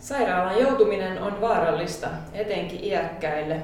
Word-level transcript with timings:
Sairaalaan 0.00 0.60
joutuminen 0.60 1.22
on 1.22 1.40
vaarallista, 1.40 2.06
etenkin 2.32 2.84
iäkkäille. 2.84 3.56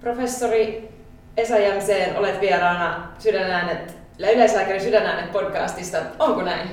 Professori 0.00 0.88
Esa 1.36 1.58
Jämseen, 1.58 2.16
olet 2.16 2.40
vieraana 2.40 3.08
Sydänäänet, 3.18 3.96
Yleislääkäri 4.18 4.80
Sydänäänet 4.80 5.32
podcastista. 5.32 5.98
Onko 6.18 6.42
näin? 6.42 6.68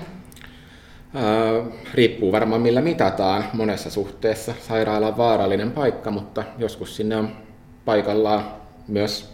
Ää, 1.16 1.24
riippuu 1.94 2.31
varmaan 2.31 2.62
millä 2.62 2.81
mitataan 2.81 3.44
monessa 3.53 3.89
suhteessa. 3.89 4.54
Sairaala 4.60 5.08
on 5.08 5.17
vaarallinen 5.17 5.72
paikka, 5.72 6.12
mutta 6.12 6.44
joskus 6.58 6.96
sinne 6.96 7.17
on 7.17 7.29
paikallaan 7.85 8.46
myös 8.88 9.33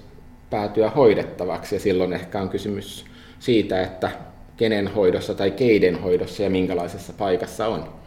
päätyä 0.50 0.90
hoidettavaksi 0.90 1.76
ja 1.76 1.80
silloin 1.80 2.14
ehkä 2.14 2.42
on 2.42 2.50
kysymys 2.50 3.06
siitä, 3.40 3.82
että 3.82 4.12
kenen 4.58 4.88
hoidossa 4.88 5.34
tai 5.34 5.52
keiden 5.52 6.02
hoidossa 6.02 6.44
ja 6.44 6.50
minkälaisessa 6.50 7.14
paikassa 7.18 7.68
on. 7.68 7.99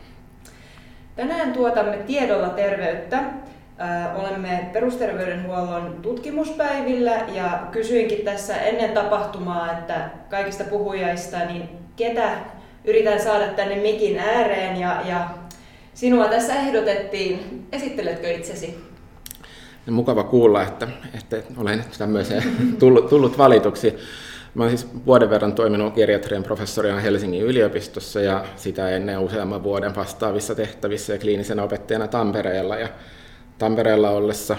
Tänään 1.17 1.53
tuotamme 1.53 1.97
tiedolla 1.97 2.49
terveyttä. 2.49 3.25
Olemme 4.15 4.71
perusterveydenhuollon 4.73 5.99
tutkimuspäivillä 6.03 7.25
ja 7.33 7.67
kysyinkin 7.73 8.25
tässä 8.25 8.57
ennen 8.57 8.91
tapahtumaa, 8.91 9.73
että 9.73 10.11
kaikista 10.31 10.65
puhujista, 10.65 11.39
niin 11.39 11.69
ketä 11.97 12.31
yritän 12.85 13.21
saada 13.21 13.47
tänne 13.47 13.77
mikin 13.77 14.19
ääreen 14.19 14.77
ja, 14.77 15.03
ja 15.09 15.29
sinua 15.95 16.29
tässä 16.29 16.55
ehdotettiin. 16.55 17.67
Esitteletkö 17.73 18.31
itsesi? 18.33 18.93
Mukava 19.91 20.25
kuulla, 20.25 20.63
että, 20.63 20.89
että 21.15 21.37
olen 21.57 21.85
tämmöiseen 21.99 22.43
tullut, 22.79 23.09
tullut 23.09 23.39
valituksi. 23.39 23.99
Mä 24.55 24.63
olen 24.63 24.79
siis 24.79 25.07
vuoden 25.07 25.31
verran 25.31 25.53
toiminut 25.53 25.95
geriatrian 25.95 26.43
professorina 26.43 27.01
Helsingin 27.01 27.43
yliopistossa 27.43 28.21
ja 28.21 28.45
sitä 28.57 28.91
ennen 28.91 29.19
useamman 29.19 29.63
vuoden 29.63 29.95
vastaavissa 29.97 30.55
tehtävissä 30.55 31.13
ja 31.13 31.19
kliinisenä 31.19 31.63
opettajana 31.63 32.09
Tampereella. 32.09 32.77
Ja 32.77 32.89
Tampereella 33.59 34.11
ollessa 34.11 34.57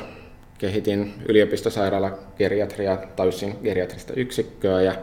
kehitin 0.58 1.13
yliopistosairaala 1.30 2.17
geriatria, 2.38 2.97
täysin 3.16 3.55
geriatrista 3.63 4.13
yksikköä 4.13 4.81
ja, 4.81 4.95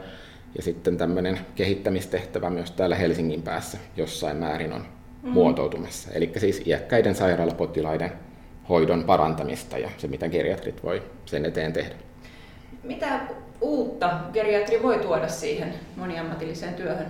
ja 0.55 0.63
sitten 0.63 0.97
tämmöinen 0.97 1.39
kehittämistehtävä 1.55 2.49
myös 2.49 2.71
täällä 2.71 2.95
Helsingin 2.95 3.41
päässä 3.41 3.77
jossain 3.97 4.37
määrin 4.37 4.73
on 4.73 4.85
mm. 5.23 5.29
muotoutumassa. 5.29 6.09
Eli 6.11 6.31
siis 6.37 6.61
iäkkäiden 6.67 7.15
sairaalapotilaiden 7.15 8.11
hoidon 8.69 9.03
parantamista 9.03 9.77
ja 9.77 9.89
se, 9.97 10.07
mitä 10.07 10.29
geriatrit 10.29 10.83
voi 10.83 11.03
sen 11.25 11.45
eteen 11.45 11.73
tehdä. 11.73 11.95
Mitä 12.83 13.19
uutta 13.61 14.11
geriatri 14.33 14.83
voi 14.83 14.99
tuoda 14.99 15.27
siihen 15.27 15.73
moniammatilliseen 15.95 16.73
työhön? 16.73 17.07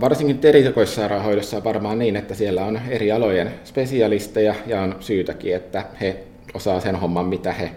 Varsinkin 0.00 0.40
erikoissairaanhoidossa 0.42 1.56
on 1.56 1.64
varmaan 1.64 1.98
niin, 1.98 2.16
että 2.16 2.34
siellä 2.34 2.64
on 2.64 2.80
eri 2.88 3.12
alojen 3.12 3.54
spesialisteja 3.64 4.54
ja 4.66 4.82
on 4.82 4.96
syytäkin, 5.00 5.56
että 5.56 5.84
he 6.00 6.24
osaa 6.54 6.80
sen 6.80 6.96
homman, 6.96 7.26
mitä 7.26 7.52
he 7.52 7.70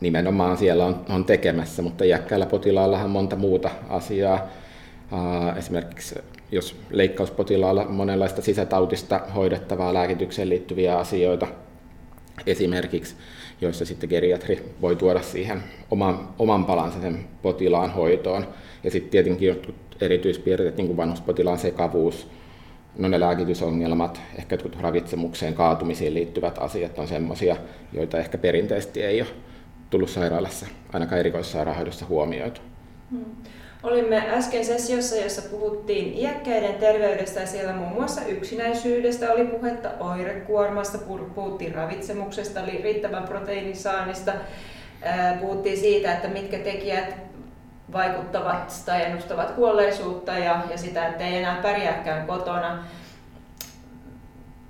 nimenomaan 0.00 0.56
siellä 0.56 0.84
on, 0.84 1.04
on 1.08 1.24
tekemässä, 1.24 1.82
mutta 1.82 2.04
iäkkäällä 2.04 2.46
potilaalla 2.46 2.98
on 2.98 3.10
monta 3.10 3.36
muuta 3.36 3.70
asiaa. 3.88 4.48
Esimerkiksi 5.56 6.14
jos 6.52 6.76
leikkauspotilaalla 6.90 7.84
on 7.84 7.92
monenlaista 7.92 8.42
sisätautista 8.42 9.20
hoidettavaa 9.34 9.94
lääkitykseen 9.94 10.48
liittyviä 10.48 10.98
asioita 10.98 11.46
esimerkiksi, 12.46 13.14
joissa 13.60 13.84
sitten 13.84 14.08
geriatri 14.08 14.74
voi 14.80 14.96
tuoda 14.96 15.22
siihen 15.22 15.62
oman, 15.90 16.28
oman 16.38 16.64
palansa 16.64 17.00
sen 17.00 17.24
potilaan 17.42 17.90
hoitoon. 17.90 18.48
Ja 18.84 18.90
sitten 18.90 19.10
tietenkin 19.10 19.48
jotkut 19.48 19.74
erityispiirteet, 20.00 20.76
niin 20.76 20.86
kuin 20.86 20.96
vanhuspotilaan 20.96 21.58
sekavuus, 21.58 22.28
no 22.98 23.08
ne 23.08 23.20
lääkitysongelmat, 23.20 24.20
ehkä 24.38 24.54
jotkut 24.54 24.76
ravitsemukseen, 24.80 25.54
kaatumisiin 25.54 26.14
liittyvät 26.14 26.58
asiat 26.58 26.98
on 26.98 27.08
sellaisia, 27.08 27.56
joita 27.92 28.18
ehkä 28.18 28.38
perinteisesti 28.38 29.02
ei 29.02 29.20
ole 29.20 29.28
tullut 29.90 30.10
sairaalassa, 30.10 30.66
ainakaan 30.92 31.20
erikoissairaanhoidossa 31.20 32.06
huomioitu. 32.06 32.60
Hmm. 33.10 33.24
Olimme 33.82 34.22
äsken 34.30 34.64
sessiossa, 34.64 35.16
jossa 35.16 35.42
puhuttiin 35.42 36.14
iäkkäiden 36.14 36.74
terveydestä 36.74 37.40
ja 37.40 37.46
siellä 37.46 37.72
muun 37.72 37.92
muassa 37.92 38.20
yksinäisyydestä 38.24 39.32
oli 39.32 39.44
puhetta, 39.44 39.90
oirekuormasta, 40.00 40.98
puhuttiin 41.34 41.74
ravitsemuksesta, 41.74 42.62
oli 42.62 42.80
riittävän 42.82 43.22
proteiinisaannista, 43.22 44.32
puhuttiin 45.40 45.76
siitä, 45.76 46.12
että 46.12 46.28
mitkä 46.28 46.58
tekijät 46.58 47.16
vaikuttavat 47.92 48.82
tai 48.86 49.04
ennustavat 49.04 49.50
kuolleisuutta 49.50 50.32
ja, 50.32 50.60
ja 50.70 50.78
sitä, 50.78 51.08
että 51.08 51.26
ei 51.26 51.36
enää 51.36 51.62
pärjääkään 51.62 52.26
kotona. 52.26 52.84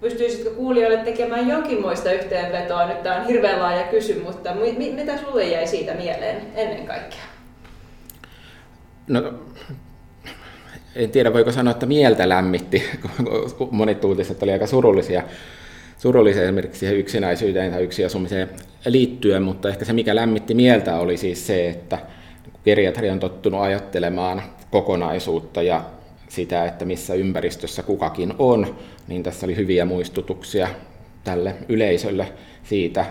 Pystyisitkö 0.01 0.51
kuulijoille 0.51 0.99
tekemään 0.99 1.49
jonkinmoista 1.49 2.13
yhteenvetoa? 2.13 2.87
Nyt 2.87 3.03
tämä 3.03 3.17
on 3.17 3.27
hirveän 3.27 3.61
laaja 3.61 3.83
kysymys, 3.83 4.25
mutta 4.25 4.55
mitä 4.95 5.17
sulle 5.17 5.45
jäi 5.45 5.67
siitä 5.67 5.95
mieleen 5.95 6.43
ennen 6.55 6.87
kaikkea? 6.87 7.36
No, 9.09 9.35
en 10.97 11.11
tiedä 11.11 11.33
voiko 11.33 11.53
sanoa, 11.53 11.71
että 11.71 11.87
mieltä 11.87 12.29
lämmitti, 12.29 12.83
kun 13.59 13.69
monet 13.71 14.05
uutiset 14.05 14.43
oli 14.43 14.53
aika 14.53 14.67
surullisia, 14.67 15.23
surullisia 15.99 16.43
esimerkiksi 16.43 16.79
siihen 16.79 16.97
yksinäisyyteen 16.97 17.73
tai 17.73 18.05
asumiseen 18.07 18.49
liittyen, 18.87 19.43
mutta 19.43 19.69
ehkä 19.69 19.85
se 19.85 19.93
mikä 19.93 20.15
lämmitti 20.15 20.55
mieltä 20.55 20.99
oli 20.99 21.17
siis 21.17 21.47
se, 21.47 21.69
että 21.69 21.99
geriatri 22.65 23.11
on 23.11 23.21
tottunut 23.21 23.61
ajattelemaan 23.61 24.43
kokonaisuutta 24.71 25.63
ja 25.63 25.85
sitä, 26.29 26.65
että 26.65 26.85
missä 26.85 27.15
ympäristössä 27.15 27.83
kukakin 27.83 28.35
on, 28.39 28.77
niin 29.09 29.23
tässä 29.23 29.47
oli 29.47 29.57
hyviä 29.57 29.85
muistutuksia 29.85 30.69
tälle 31.25 31.55
yleisölle 31.69 32.33
siitä, 32.63 33.07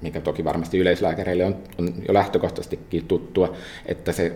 mikä 0.00 0.20
toki 0.20 0.44
varmasti 0.44 0.78
yleislääkäreille 0.78 1.44
on, 1.44 1.56
on 1.78 1.94
jo 2.08 2.14
lähtökohtaisestikin 2.14 3.04
tuttua, 3.04 3.56
että 3.86 4.12
se 4.12 4.32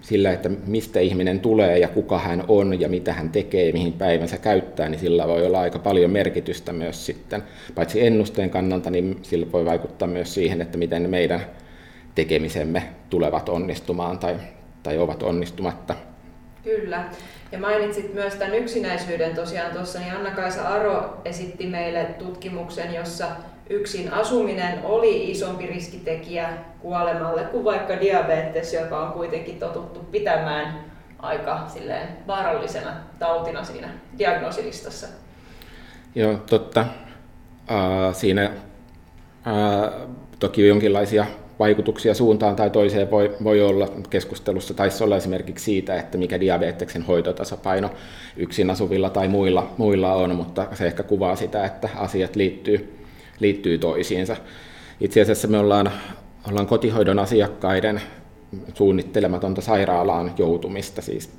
sillä, 0.00 0.32
että 0.32 0.48
mistä 0.66 1.00
ihminen 1.00 1.40
tulee 1.40 1.78
ja 1.78 1.88
kuka 1.88 2.18
hän 2.18 2.44
on 2.48 2.80
ja 2.80 2.88
mitä 2.88 3.12
hän 3.12 3.30
tekee 3.30 3.66
ja 3.66 3.72
mihin 3.72 3.92
päivänsä 3.92 4.38
käyttää, 4.38 4.88
niin 4.88 5.00
sillä 5.00 5.28
voi 5.28 5.46
olla 5.46 5.60
aika 5.60 5.78
paljon 5.78 6.10
merkitystä 6.10 6.72
myös 6.72 7.06
sitten, 7.06 7.42
paitsi 7.74 8.06
ennusteen 8.06 8.50
kannalta, 8.50 8.90
niin 8.90 9.18
sillä 9.22 9.52
voi 9.52 9.64
vaikuttaa 9.64 10.08
myös 10.08 10.34
siihen, 10.34 10.60
että 10.60 10.78
miten 10.78 11.10
meidän 11.10 11.40
tekemisemme 12.14 12.82
tulevat 13.10 13.48
onnistumaan 13.48 14.18
tai, 14.18 14.36
tai 14.82 14.98
ovat 14.98 15.22
onnistumatta. 15.22 15.94
Kyllä. 16.64 17.04
Ja 17.52 17.58
mainitsit 17.58 18.14
myös 18.14 18.34
tämän 18.34 18.54
yksinäisyyden 18.54 19.34
tosiaan 19.34 19.72
tuossa, 19.72 19.98
niin 19.98 20.12
Anna-Kaisa 20.12 20.68
Aro 20.68 21.20
esitti 21.24 21.66
meille 21.66 22.04
tutkimuksen, 22.04 22.94
jossa 22.94 23.26
yksin 23.70 24.12
asuminen 24.12 24.84
oli 24.84 25.30
isompi 25.30 25.66
riskitekijä 25.66 26.48
kuolemalle 26.80 27.42
kuin 27.42 27.64
vaikka 27.64 28.00
diabetes, 28.00 28.72
joka 28.74 29.06
on 29.06 29.12
kuitenkin 29.12 29.58
totuttu 29.58 30.00
pitämään 30.00 30.84
aika 31.18 31.68
silleen 31.68 32.08
vaarallisena 32.26 32.90
tautina 33.18 33.64
siinä 33.64 33.88
diagnosilistassa. 34.18 35.06
Joo, 36.14 36.34
totta. 36.50 36.86
Uh, 37.70 38.14
siinä 38.14 38.50
uh, 39.46 40.10
toki 40.38 40.68
jonkinlaisia 40.68 41.26
vaikutuksia 41.58 42.14
suuntaan 42.14 42.56
tai 42.56 42.70
toiseen 42.70 43.10
voi, 43.10 43.36
voi 43.44 43.62
olla 43.62 43.88
keskustelussa. 44.10 44.74
Taisi 44.74 45.04
olla 45.04 45.16
esimerkiksi 45.16 45.64
siitä, 45.64 45.96
että 45.96 46.18
mikä 46.18 46.40
diabeteksen 46.40 47.02
hoitotasapaino 47.02 47.90
yksin 48.36 48.70
asuvilla 48.70 49.10
tai 49.10 49.28
muilla, 49.28 49.70
muilla 49.78 50.14
on, 50.14 50.36
mutta 50.36 50.66
se 50.74 50.86
ehkä 50.86 51.02
kuvaa 51.02 51.36
sitä, 51.36 51.64
että 51.64 51.88
asiat 51.96 52.36
liittyy 52.36 52.99
liittyy 53.40 53.78
toisiinsa. 53.78 54.36
Itse 55.00 55.20
asiassa 55.20 55.48
me 55.48 55.58
ollaan, 55.58 55.92
ollaan 56.48 56.66
kotihoidon 56.66 57.18
asiakkaiden 57.18 58.00
suunnittelematonta 58.74 59.60
sairaalaan 59.60 60.32
joutumista, 60.38 61.02
siis 61.02 61.30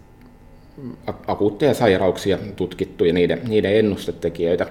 akuutteja 1.28 1.74
sairauksia 1.74 2.38
tutkittu 2.56 3.06
ja 3.06 3.14
niiden, 3.14 3.42
niiden 3.48 3.76
ennustetekijöitä 3.76 4.68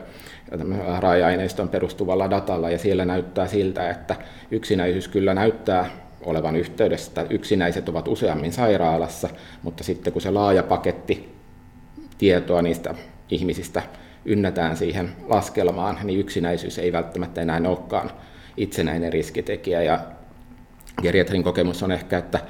raja-aineiston 0.98 1.68
perustuvalla 1.68 2.30
datalla, 2.30 2.70
ja 2.70 2.78
siellä 2.78 3.04
näyttää 3.04 3.46
siltä, 3.46 3.90
että 3.90 4.16
yksinäisyys 4.50 5.08
kyllä 5.08 5.34
näyttää 5.34 5.90
olevan 6.24 6.56
yhteydessä, 6.56 7.08
että 7.08 7.34
yksinäiset 7.34 7.88
ovat 7.88 8.08
useammin 8.08 8.52
sairaalassa, 8.52 9.28
mutta 9.62 9.84
sitten 9.84 10.12
kun 10.12 10.22
se 10.22 10.30
laaja 10.30 10.62
paketti 10.62 11.28
tietoa 12.18 12.62
niistä 12.62 12.94
ihmisistä 13.30 13.82
ynnätään 14.24 14.76
siihen 14.76 15.10
laskelmaan, 15.28 15.98
niin 16.02 16.20
yksinäisyys 16.20 16.78
ei 16.78 16.92
välttämättä 16.92 17.42
enää 17.42 17.60
olekaan 17.66 18.10
itsenäinen 18.56 19.12
riskitekijä. 19.12 19.82
Ja 19.82 20.00
geriatrin 21.02 21.42
kokemus 21.42 21.82
on 21.82 21.92
ehkä, 21.92 22.18
että 22.18 22.40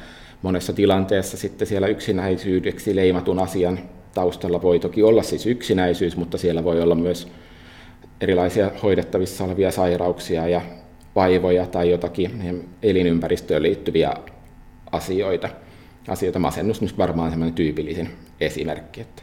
monessa 0.42 0.72
tilanteessa 0.72 1.36
sitten 1.36 1.66
siellä 1.68 1.86
yksinäisyydeksi 1.86 2.96
leimatun 2.96 3.38
asian 3.38 3.78
taustalla 4.14 4.62
voi 4.62 4.78
toki 4.78 5.02
olla 5.02 5.22
siis 5.22 5.46
yksinäisyys, 5.46 6.16
mutta 6.16 6.38
siellä 6.38 6.64
voi 6.64 6.82
olla 6.82 6.94
myös 6.94 7.28
erilaisia 8.20 8.70
hoidettavissa 8.82 9.44
olevia 9.44 9.70
sairauksia 9.70 10.48
ja 10.48 10.60
vaivoja 11.14 11.66
tai 11.66 11.90
jotakin 11.90 12.68
elinympäristöön 12.82 13.62
liittyviä 13.62 14.14
asioita. 14.92 15.48
asioita. 16.08 16.38
Masennus 16.38 16.80
nyt 16.80 16.98
varmaan 16.98 17.30
semmoinen 17.30 17.54
tyypillisin 17.54 18.10
esimerkki. 18.40 19.00
Että 19.00 19.22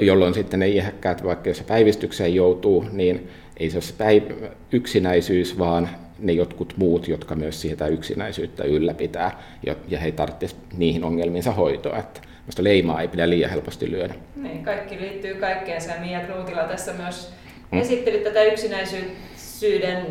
jolloin 0.00 0.34
sitten 0.34 0.60
ne 0.60 0.68
iäkkäät, 0.68 1.24
vaikka 1.24 1.48
jos 1.48 1.58
se 1.58 1.64
päivystykseen 1.64 2.34
joutuu, 2.34 2.86
niin 2.92 3.28
ei 3.56 3.70
se 3.70 3.76
ole 3.76 3.82
se 3.82 3.94
päiv- 3.94 4.50
yksinäisyys, 4.72 5.58
vaan 5.58 5.88
ne 6.18 6.32
jotkut 6.32 6.74
muut, 6.76 7.08
jotka 7.08 7.34
myös 7.34 7.60
sitä 7.60 7.86
yksinäisyyttä 7.86 8.64
ylläpitää, 8.64 9.42
ja 9.88 9.98
he 9.98 10.12
tarvitsevat 10.12 10.56
niihin 10.76 11.04
ongelmiinsa 11.04 11.52
hoitoa. 11.52 11.98
Että 11.98 12.20
leimaa 12.58 13.00
ei 13.02 13.08
pidä 13.08 13.30
liian 13.30 13.50
helposti 13.50 13.90
lyödä. 13.90 14.14
Niin, 14.36 14.64
kaikki 14.64 15.00
liittyy 15.00 15.34
kaikkeen. 15.34 15.82
Ja 15.88 15.94
Mia 16.00 16.20
Knuutila 16.20 16.64
tässä 16.64 16.92
myös 16.92 17.32
mm. 17.72 17.80
esitteli 17.80 18.18
tätä 18.18 18.42
yksinäisyyden 18.42 20.06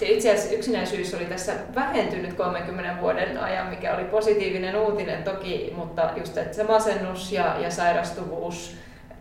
se 0.00 0.06
itse 0.06 0.32
asiassa 0.32 0.56
yksinäisyys 0.56 1.14
oli 1.14 1.24
tässä 1.24 1.52
vähentynyt 1.74 2.32
30 2.32 3.00
vuoden 3.00 3.38
ajan, 3.38 3.66
mikä 3.66 3.94
oli 3.94 4.04
positiivinen 4.04 4.76
uutinen 4.76 5.22
toki, 5.22 5.72
mutta 5.76 6.10
just 6.16 6.36
että 6.36 6.56
se 6.56 6.64
masennus 6.64 7.32
ja, 7.32 7.56
ja 7.58 7.70
sairastuvuus 7.70 8.76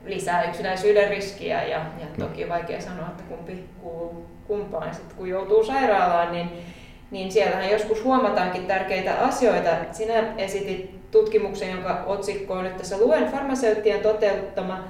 lisää 0.06 0.44
yksinäisyyden 0.44 1.10
riskiä 1.10 1.64
ja, 1.64 1.78
ja 1.78 2.06
mm. 2.06 2.24
toki 2.24 2.50
vaikea 2.50 2.82
sanoa, 2.82 3.08
että 3.08 3.24
kumpi 3.24 3.64
kuuluu 3.82 4.26
kumpaan. 4.48 4.94
Sitten 4.94 5.18
kun 5.18 5.30
joutuu 5.30 5.64
sairaalaan, 5.64 6.32
niin, 6.32 6.50
niin 7.12 7.32
siellähän 7.32 7.70
joskus 7.70 8.04
huomataankin 8.04 8.68
tärkeitä 8.68 9.14
asioita. 9.16 9.70
Sinä 9.92 10.34
esitit 10.38 11.12
tutkimuksen, 11.12 11.72
jonka 11.72 12.04
otsikko 12.08 12.54
on 12.54 12.64
nyt 12.64 12.78
tässä 12.78 12.98
luen 12.98 13.32
farmaseuttien 13.32 14.02
toteuttama 14.02 14.84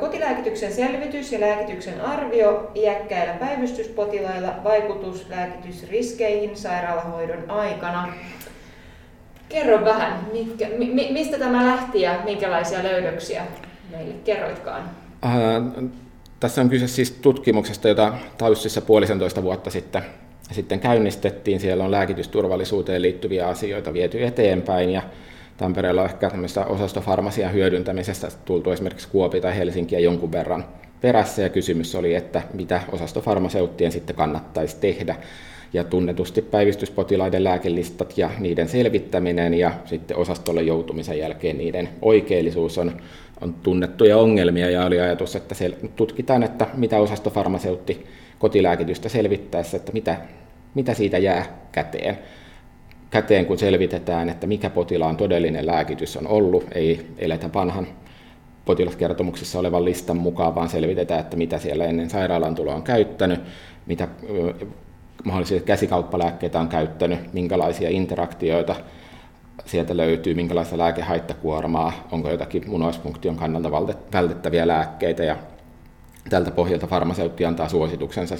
Kotilääkityksen 0.00 0.72
selvitys 0.72 1.32
ja 1.32 1.40
lääkityksen 1.40 2.00
arvio 2.00 2.70
iäkkäillä 2.74 3.34
päivystyspotilailla 3.34 4.54
vaikutus 4.64 5.26
lääkitysriskeihin 5.28 6.56
sairaalahoidon 6.56 7.50
aikana. 7.50 8.12
Kerro 9.48 9.84
vähän, 9.84 10.26
mitkä, 10.32 10.68
mi, 10.78 11.08
mistä 11.10 11.38
tämä 11.38 11.66
lähti 11.66 12.00
ja 12.00 12.20
minkälaisia 12.24 12.82
löydöksiä 12.82 13.42
meille 13.90 14.14
kerroitkaan? 14.24 14.90
Äh, 15.24 15.32
tässä 16.40 16.60
on 16.60 16.68
kyse 16.68 16.88
siis 16.88 17.10
tutkimuksesta, 17.10 17.88
jota 17.88 18.14
Taussissa 18.38 18.80
puolisentoista 18.80 19.42
vuotta 19.42 19.70
sitten, 19.70 20.02
sitten 20.50 20.80
käynnistettiin. 20.80 21.60
Siellä 21.60 21.84
on 21.84 21.90
lääkitysturvallisuuteen 21.90 23.02
liittyviä 23.02 23.48
asioita 23.48 23.92
viety 23.92 24.24
eteenpäin 24.24 24.90
ja 24.90 25.02
Tampereella 25.56 26.02
on 26.02 26.08
ehkä 26.08 26.30
osastofarmasian 26.68 27.52
hyödyntämisestä 27.52 28.28
tultu 28.44 28.70
esimerkiksi 28.70 29.08
Kuopi 29.08 29.40
tai 29.40 29.56
Helsinkiä 29.56 29.98
jonkun 29.98 30.32
verran 30.32 30.64
perässä. 31.00 31.42
Ja 31.42 31.48
kysymys 31.48 31.94
oli, 31.94 32.14
että 32.14 32.42
mitä 32.54 32.80
osastofarmaseuttien 32.92 33.92
sitten 33.92 34.16
kannattaisi 34.16 34.76
tehdä. 34.80 35.16
Ja 35.72 35.84
tunnetusti 35.84 36.42
päivystyspotilaiden 36.42 37.44
lääkelistat 37.44 38.18
ja 38.18 38.30
niiden 38.38 38.68
selvittäminen 38.68 39.54
ja 39.54 39.72
sitten 39.84 40.16
osastolle 40.16 40.62
joutumisen 40.62 41.18
jälkeen 41.18 41.58
niiden 41.58 41.88
oikeellisuus 42.02 42.78
on, 42.78 42.92
on 43.40 43.54
tunnettuja 43.54 44.18
ongelmia. 44.18 44.70
Ja 44.70 44.84
oli 44.84 45.00
ajatus, 45.00 45.36
että 45.36 45.54
sel- 45.54 45.88
tutkitaan, 45.96 46.42
että 46.42 46.66
mitä 46.74 46.98
osastofarmaseutti 46.98 48.06
kotilääkitystä 48.38 49.08
selvittäessä, 49.08 49.76
että 49.76 49.92
mitä, 49.92 50.16
mitä 50.74 50.94
siitä 50.94 51.18
jää 51.18 51.58
käteen 51.72 52.18
käteen, 53.14 53.46
kun 53.46 53.58
selvitetään, 53.58 54.28
että 54.28 54.46
mikä 54.46 54.70
potilaan 54.70 55.16
todellinen 55.16 55.66
lääkitys 55.66 56.16
on 56.16 56.26
ollut. 56.26 56.66
Ei 56.72 57.06
eletä 57.18 57.50
vanhan 57.54 57.86
potilaskertomuksessa 58.64 59.58
olevan 59.58 59.84
listan 59.84 60.16
mukaan, 60.16 60.54
vaan 60.54 60.68
selvitetään, 60.68 61.20
että 61.20 61.36
mitä 61.36 61.58
siellä 61.58 61.84
ennen 61.84 62.10
sairaalan 62.10 62.54
tuloa 62.54 62.74
on 62.74 62.82
käyttänyt, 62.82 63.40
mitä 63.86 64.08
mahdollisia 65.24 65.60
käsikauppalääkkeitä 65.60 66.60
on 66.60 66.68
käyttänyt, 66.68 67.32
minkälaisia 67.32 67.88
interaktioita 67.88 68.76
sieltä 69.64 69.96
löytyy, 69.96 70.34
minkälaista 70.34 70.78
lääkehaittakuormaa, 70.78 72.08
onko 72.12 72.30
jotakin 72.30 72.70
munuaispunktion 72.70 73.36
kannalta 73.36 73.72
vältettäviä 74.12 74.68
lääkkeitä 74.68 75.24
ja 75.24 75.36
tältä 76.30 76.50
pohjalta 76.50 76.86
farmaseutti 76.86 77.44
antaa 77.44 77.68
suosituksensa 77.68 78.36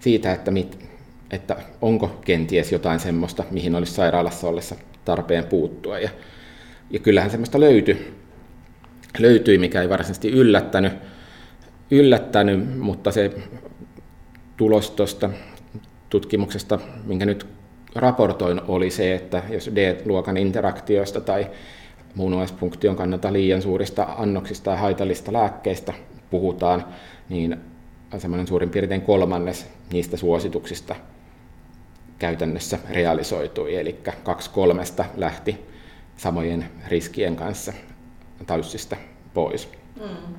siitä, 0.00 0.32
että 0.32 0.50
mit, 0.50 0.91
että 1.32 1.56
onko 1.82 2.20
kenties 2.24 2.72
jotain 2.72 3.00
semmoista, 3.00 3.44
mihin 3.50 3.74
olisi 3.74 3.92
sairaalassa 3.92 4.48
ollessa 4.48 4.76
tarpeen 5.04 5.44
puuttua. 5.44 5.98
Ja, 5.98 6.10
ja 6.90 6.98
kyllähän 6.98 7.30
semmoista 7.30 7.60
löytyi, 7.60 8.14
löytyi, 9.18 9.58
mikä 9.58 9.82
ei 9.82 9.88
varsinaisesti 9.88 10.30
yllättänyt, 10.30 10.92
yllättänyt 11.90 12.78
mutta 12.78 13.10
se 13.10 13.30
tulos 14.56 14.90
tuosta 14.90 15.30
tutkimuksesta, 16.10 16.78
minkä 17.04 17.26
nyt 17.26 17.46
raportoin, 17.94 18.60
oli 18.68 18.90
se, 18.90 19.14
että 19.14 19.42
jos 19.50 19.70
D-luokan 19.74 20.36
interaktioista 20.36 21.20
tai 21.20 21.50
muunaispunktion 22.14 22.96
kannalta 22.96 23.32
liian 23.32 23.62
suurista 23.62 24.06
annoksista 24.18 24.70
ja 24.70 24.76
haitallista 24.76 25.32
lääkkeistä 25.32 25.92
puhutaan, 26.30 26.84
niin 27.28 27.56
semmoinen 28.18 28.46
suurin 28.46 28.70
piirtein 28.70 29.02
kolmannes 29.02 29.66
niistä 29.92 30.16
suosituksista 30.16 30.96
käytännössä 32.22 32.78
realisoitui, 32.90 33.76
eli 33.76 34.00
kaksi 34.22 34.50
kolmesta 34.50 35.04
lähti 35.16 35.66
samojen 36.16 36.64
riskien 36.88 37.36
kanssa 37.36 37.72
taussista 38.46 38.96
pois. 39.34 39.72
Mm. 40.00 40.34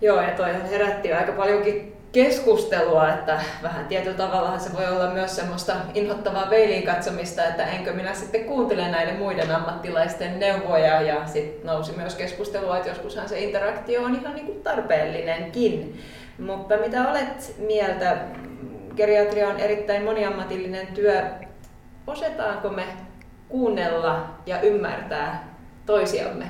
Joo, 0.00 0.22
ja 0.22 0.30
toi 0.30 0.70
herätti 0.70 1.12
aika 1.12 1.32
paljonkin 1.32 1.96
keskustelua, 2.12 3.12
että 3.12 3.40
vähän 3.62 3.86
tietyllä 3.86 4.16
tavalla 4.16 4.58
se 4.58 4.72
voi 4.72 4.86
olla 4.86 5.10
myös 5.10 5.36
semmoista 5.36 5.72
inhottavaa 5.94 6.46
peiliin 6.46 6.82
katsomista, 6.82 7.44
että 7.44 7.66
enkö 7.66 7.92
minä 7.92 8.14
sitten 8.14 8.44
kuuntele 8.44 8.88
näiden 8.88 9.18
muiden 9.18 9.50
ammattilaisten 9.50 10.40
neuvoja 10.40 11.00
ja 11.00 11.26
sitten 11.26 11.66
nousi 11.66 11.92
myös 11.92 12.14
keskustelua, 12.14 12.76
että 12.76 12.88
joskushan 12.88 13.28
se 13.28 13.40
interaktio 13.40 14.02
on 14.02 14.14
ihan 14.20 14.34
niin 14.34 14.46
kuin 14.46 14.62
tarpeellinenkin. 14.62 16.00
Mutta 16.38 16.76
mitä 16.76 17.10
olet 17.10 17.54
mieltä 17.58 18.16
geriatria 18.96 19.48
on 19.48 19.60
erittäin 19.60 20.04
moniammatillinen 20.04 20.86
työ. 20.86 21.22
Osataanko 22.06 22.68
me 22.68 22.84
kuunnella 23.48 24.30
ja 24.46 24.60
ymmärtää 24.60 25.54
toisiamme? 25.86 26.44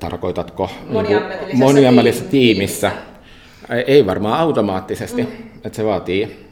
Tarkoitatko 0.00 0.70
moniammatillisessa, 0.88 1.64
moniammatillisessa 1.64 2.30
tiimissä? 2.30 2.90
tiimissä? 2.90 3.86
Ei 3.86 4.06
varmaan 4.06 4.40
automaattisesti. 4.40 5.22
Mm. 5.22 5.28
Että 5.56 5.76
se 5.76 5.84
vaatii 5.84 6.46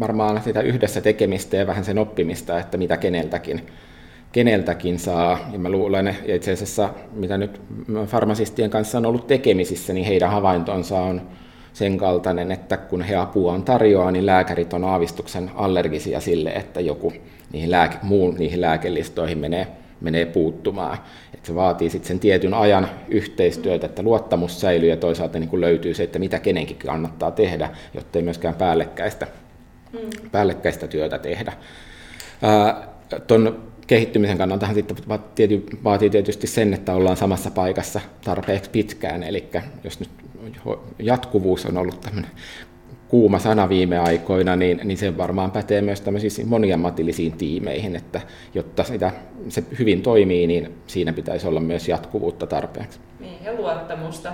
varmaan 0.00 0.42
sitä 0.42 0.60
yhdessä 0.60 1.00
tekemistä 1.00 1.56
ja 1.56 1.66
vähän 1.66 1.84
sen 1.84 1.98
oppimista, 1.98 2.58
että 2.58 2.78
mitä 2.78 2.96
keneltäkin, 2.96 3.66
keneltäkin 4.32 4.98
saa. 4.98 5.38
Ja 5.52 5.58
mä 5.58 5.68
luulen, 5.68 6.16
ja 6.26 6.34
itse 6.34 6.52
asiassa 6.52 6.90
mitä 7.12 7.38
nyt 7.38 7.60
farmasistien 8.06 8.70
kanssa 8.70 8.98
on 8.98 9.06
ollut 9.06 9.26
tekemisissä, 9.26 9.92
niin 9.92 10.06
heidän 10.06 10.30
havaintonsa 10.30 10.98
on 10.98 11.22
sen 11.72 11.98
kaltainen, 11.98 12.52
että 12.52 12.76
kun 12.76 13.02
he 13.02 13.16
apuaan 13.16 13.62
tarjoaa, 13.62 14.10
niin 14.10 14.26
lääkärit 14.26 14.72
on 14.72 14.84
aavistuksen 14.84 15.50
allergisia 15.54 16.20
sille, 16.20 16.50
että 16.50 16.80
joku 16.80 17.12
niihin, 17.52 17.70
lääke, 17.70 17.96
muun 18.02 18.34
niihin 18.34 18.60
lääkelistoihin 18.60 19.38
menee, 19.38 19.66
menee 20.00 20.26
puuttumaan. 20.26 20.98
Et 21.34 21.44
se 21.44 21.54
vaatii 21.54 21.90
sitten 21.90 22.08
sen 22.08 22.20
tietyn 22.20 22.54
ajan 22.54 22.88
yhteistyötä, 23.08 23.86
että 23.86 24.02
luottamus 24.02 24.60
säilyy 24.60 24.88
ja 24.88 24.96
toisaalta 24.96 25.38
niin 25.38 25.60
löytyy 25.60 25.94
se, 25.94 26.02
että 26.02 26.18
mitä 26.18 26.38
kenenkin 26.38 26.76
kannattaa 26.76 27.30
tehdä, 27.30 27.70
jotta 27.94 28.18
ei 28.18 28.24
myöskään 28.24 28.54
päällekkäistä, 28.54 29.26
mm. 29.92 30.30
päällekkäistä 30.32 30.86
työtä 30.86 31.18
tehdä. 31.18 31.52
Tuon 33.26 33.62
kehittymisen 33.86 34.38
kannaltahan 34.38 34.74
sitten 34.74 34.96
vaatii 35.84 36.10
tietysti 36.10 36.46
sen, 36.46 36.74
että 36.74 36.94
ollaan 36.94 37.16
samassa 37.16 37.50
paikassa 37.50 38.00
tarpeeksi 38.24 38.70
pitkään, 38.70 39.22
eli 39.22 39.50
jos 39.84 40.00
nyt 40.00 40.10
jatkuvuus 40.98 41.66
on 41.66 41.76
ollut 41.76 42.00
tämmöinen 42.00 42.30
kuuma 43.08 43.38
sana 43.38 43.68
viime 43.68 43.98
aikoina, 43.98 44.56
niin, 44.56 44.80
niin 44.84 44.98
se 44.98 45.16
varmaan 45.16 45.50
pätee 45.50 45.82
myös 45.82 46.00
tämmöisiin 46.00 46.48
moniammatillisiin 46.48 47.32
tiimeihin, 47.32 47.96
että 47.96 48.20
jotta 48.54 48.84
sitä, 48.84 49.12
se 49.48 49.64
hyvin 49.78 50.02
toimii, 50.02 50.46
niin 50.46 50.74
siinä 50.86 51.12
pitäisi 51.12 51.46
olla 51.46 51.60
myös 51.60 51.88
jatkuvuutta 51.88 52.46
tarpeeksi. 52.46 53.00
Niin, 53.20 53.44
ja 53.44 53.52
luottamusta. 53.52 54.32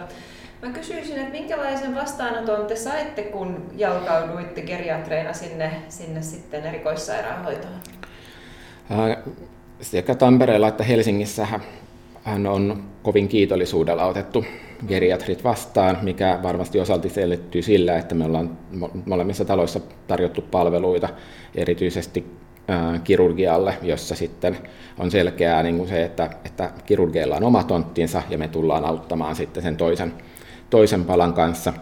Mä 0.63 0.71
kysyisin, 0.71 1.19
että 1.19 1.31
minkälaisen 1.31 1.95
vastaanoton 1.95 2.67
te 2.67 2.77
saitte, 2.77 3.23
kun 3.23 3.71
jalkauduitte 3.77 4.61
geriatreina 4.61 5.33
sinne, 5.33 5.71
sinne 5.89 6.23
sitten 6.23 6.65
erikoissairaanhoitoon? 6.65 7.75
Sekä 9.81 10.15
Tampereella 10.15 10.69
että 10.69 10.85
Helsingissä 10.85 11.47
on 12.51 12.85
kovin 13.03 13.29
kiitollisuudella 13.29 14.05
otettu 14.05 14.45
geriatrit 14.89 15.45
vastaan, 15.45 15.99
mikä 16.03 16.39
varmasti 16.43 16.81
osalti 16.81 17.09
selittyy 17.09 17.63
sillä, 17.63 17.99
että 17.99 18.15
me 18.15 18.25
ollaan 18.25 18.59
molemmissa 19.07 19.45
taloissa 19.45 19.81
tarjottu 20.07 20.43
palveluita 20.43 21.09
erityisesti 21.55 22.25
kirurgialle, 23.05 23.75
jossa 23.83 24.15
sitten 24.15 24.59
on 24.99 25.11
selkeää 25.11 25.63
niin 25.63 25.77
kuin 25.77 25.89
se, 25.89 26.05
että, 26.05 26.31
että 26.45 26.71
kirurgeilla 26.87 27.37
on 27.37 27.45
oma 27.45 27.65
tonttinsa 27.65 28.23
ja 28.31 28.39
me 28.39 28.49
tullaan 28.49 28.85
auttamaan 28.85 29.37
sitten 29.37 29.63
sen 29.63 29.77
toisen, 29.77 30.15
toisen 30.71 31.05
palan 31.05 31.33
kanssa. 31.33 31.73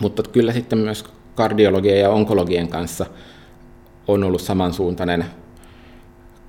Mutta 0.00 0.22
kyllä 0.22 0.52
sitten 0.52 0.78
myös 0.78 1.04
kardiologian 1.34 1.98
ja 1.98 2.10
onkologien 2.10 2.68
kanssa 2.68 3.06
on 4.08 4.24
ollut 4.24 4.40
samansuuntainen 4.40 5.24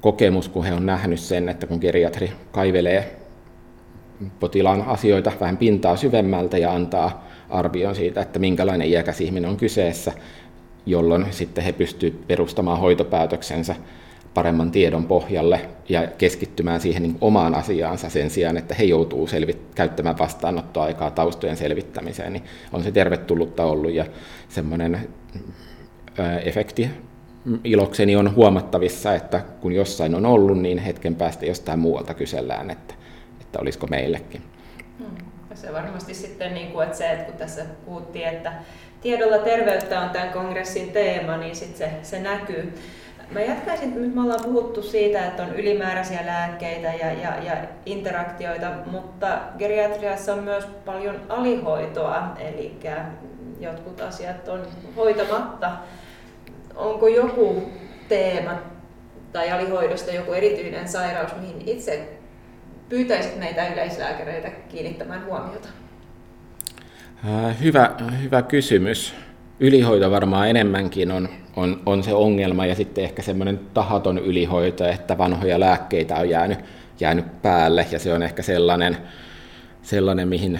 kokemus, 0.01 0.49
kun 0.49 0.65
he 0.65 0.73
on 0.73 0.85
nähnyt 0.85 1.19
sen, 1.19 1.49
että 1.49 1.67
kun 1.67 1.79
geriatri 1.81 2.31
kaivelee 2.51 3.24
potilaan 4.39 4.81
asioita 4.81 5.31
vähän 5.39 5.57
pintaa 5.57 5.95
syvemmältä 5.95 6.57
ja 6.57 6.73
antaa 6.73 7.27
arvion 7.49 7.95
siitä, 7.95 8.21
että 8.21 8.39
minkälainen 8.39 8.87
iäkäs 8.87 9.21
ihminen 9.21 9.49
on 9.49 9.57
kyseessä, 9.57 10.11
jolloin 10.85 11.25
sitten 11.31 11.63
he 11.63 11.71
pystyvät 11.71 12.27
perustamaan 12.27 12.79
hoitopäätöksensä 12.79 13.75
paremman 14.33 14.71
tiedon 14.71 15.05
pohjalle 15.05 15.61
ja 15.89 16.07
keskittymään 16.17 16.81
siihen 16.81 17.03
niin 17.03 17.17
omaan 17.21 17.55
asiaansa 17.55 18.09
sen 18.09 18.29
sijaan, 18.29 18.57
että 18.57 18.75
he 18.75 18.83
joutuu 18.83 19.27
selvit- 19.27 19.75
käyttämään 19.75 20.17
vastaanottoaikaa 20.17 21.11
taustojen 21.11 21.57
selvittämiseen, 21.57 22.33
niin 22.33 22.43
on 22.73 22.83
se 22.83 22.91
tervetullutta 22.91 23.65
ollut 23.65 23.93
ja 23.93 24.05
semmoinen 24.49 24.99
efekti. 26.43 26.89
Ilokseni 27.63 28.15
on 28.15 28.35
huomattavissa, 28.35 29.15
että 29.15 29.41
kun 29.61 29.73
jossain 29.73 30.15
on 30.15 30.25
ollut, 30.25 30.57
niin 30.59 30.77
hetken 30.77 31.15
päästä 31.15 31.45
jostain 31.45 31.79
muualta 31.79 32.13
kysellään, 32.13 32.71
että, 32.71 32.93
että 33.55 33.61
olisiko 33.61 33.87
meillekin. 33.87 34.41
Hmm. 34.99 35.17
Se 35.53 35.73
varmasti 35.73 36.13
sitten, 36.13 36.53
niin 36.53 36.71
kuin, 36.71 36.83
että 36.83 36.97
se, 36.97 37.11
että 37.11 37.25
kun 37.25 37.37
tässä 37.37 37.65
puhuttiin, 37.85 38.27
että 38.27 38.53
tiedolla 39.01 39.37
terveyttä 39.37 39.99
on 39.99 40.09
tämän 40.09 40.29
kongressin 40.29 40.91
teema, 40.91 41.37
niin 41.37 41.55
sitten 41.55 41.77
se, 41.77 42.09
se 42.09 42.19
näkyy. 42.19 42.73
Mä 43.31 43.41
jatkaisin, 43.41 43.87
että 43.87 43.99
nyt 43.99 44.15
me 44.15 44.21
ollaan 44.21 44.43
puhuttu 44.43 44.81
siitä, 44.81 45.25
että 45.25 45.43
on 45.43 45.55
ylimääräisiä 45.55 46.25
lääkkeitä 46.25 46.87
ja, 46.87 47.13
ja, 47.13 47.43
ja 47.43 47.57
interaktioita, 47.85 48.71
mutta 48.91 49.39
geriatriassa 49.57 50.33
on 50.33 50.43
myös 50.43 50.65
paljon 50.85 51.21
alihoitoa, 51.29 52.37
eli 52.39 52.79
jotkut 53.59 54.01
asiat 54.01 54.47
on 54.47 54.67
hoitamatta. 54.95 55.71
Onko 56.75 57.07
joku 57.07 57.69
teema 58.09 58.61
tai 59.33 59.51
alihoidosta 59.51 60.11
joku 60.11 60.33
erityinen 60.33 60.87
sairaus, 60.87 61.35
mihin 61.41 61.61
itse 61.65 62.14
pyytäisit 62.89 63.39
meitä 63.39 63.67
yleislääkäreitä 63.67 64.49
kiinnittämään 64.69 65.25
huomiota? 65.25 65.67
Hyvä, 67.61 67.91
hyvä 68.21 68.41
kysymys. 68.41 69.13
Ylihoito 69.59 70.11
varmaan 70.11 70.49
enemmänkin 70.49 71.11
on, 71.11 71.29
on, 71.55 71.81
on 71.85 72.03
se 72.03 72.13
ongelma 72.13 72.65
ja 72.65 72.75
sitten 72.75 73.03
ehkä 73.03 73.21
semmoinen 73.21 73.59
tahaton 73.73 74.17
ylihoito, 74.17 74.85
että 74.85 75.17
vanhoja 75.17 75.59
lääkkeitä 75.59 76.15
on 76.15 76.29
jäänyt, 76.29 76.59
jäänyt 76.99 77.41
päälle 77.41 77.85
ja 77.91 77.99
se 77.99 78.13
on 78.13 78.23
ehkä 78.23 78.41
sellainen, 78.43 78.97
sellainen 79.81 80.27
mihin, 80.27 80.59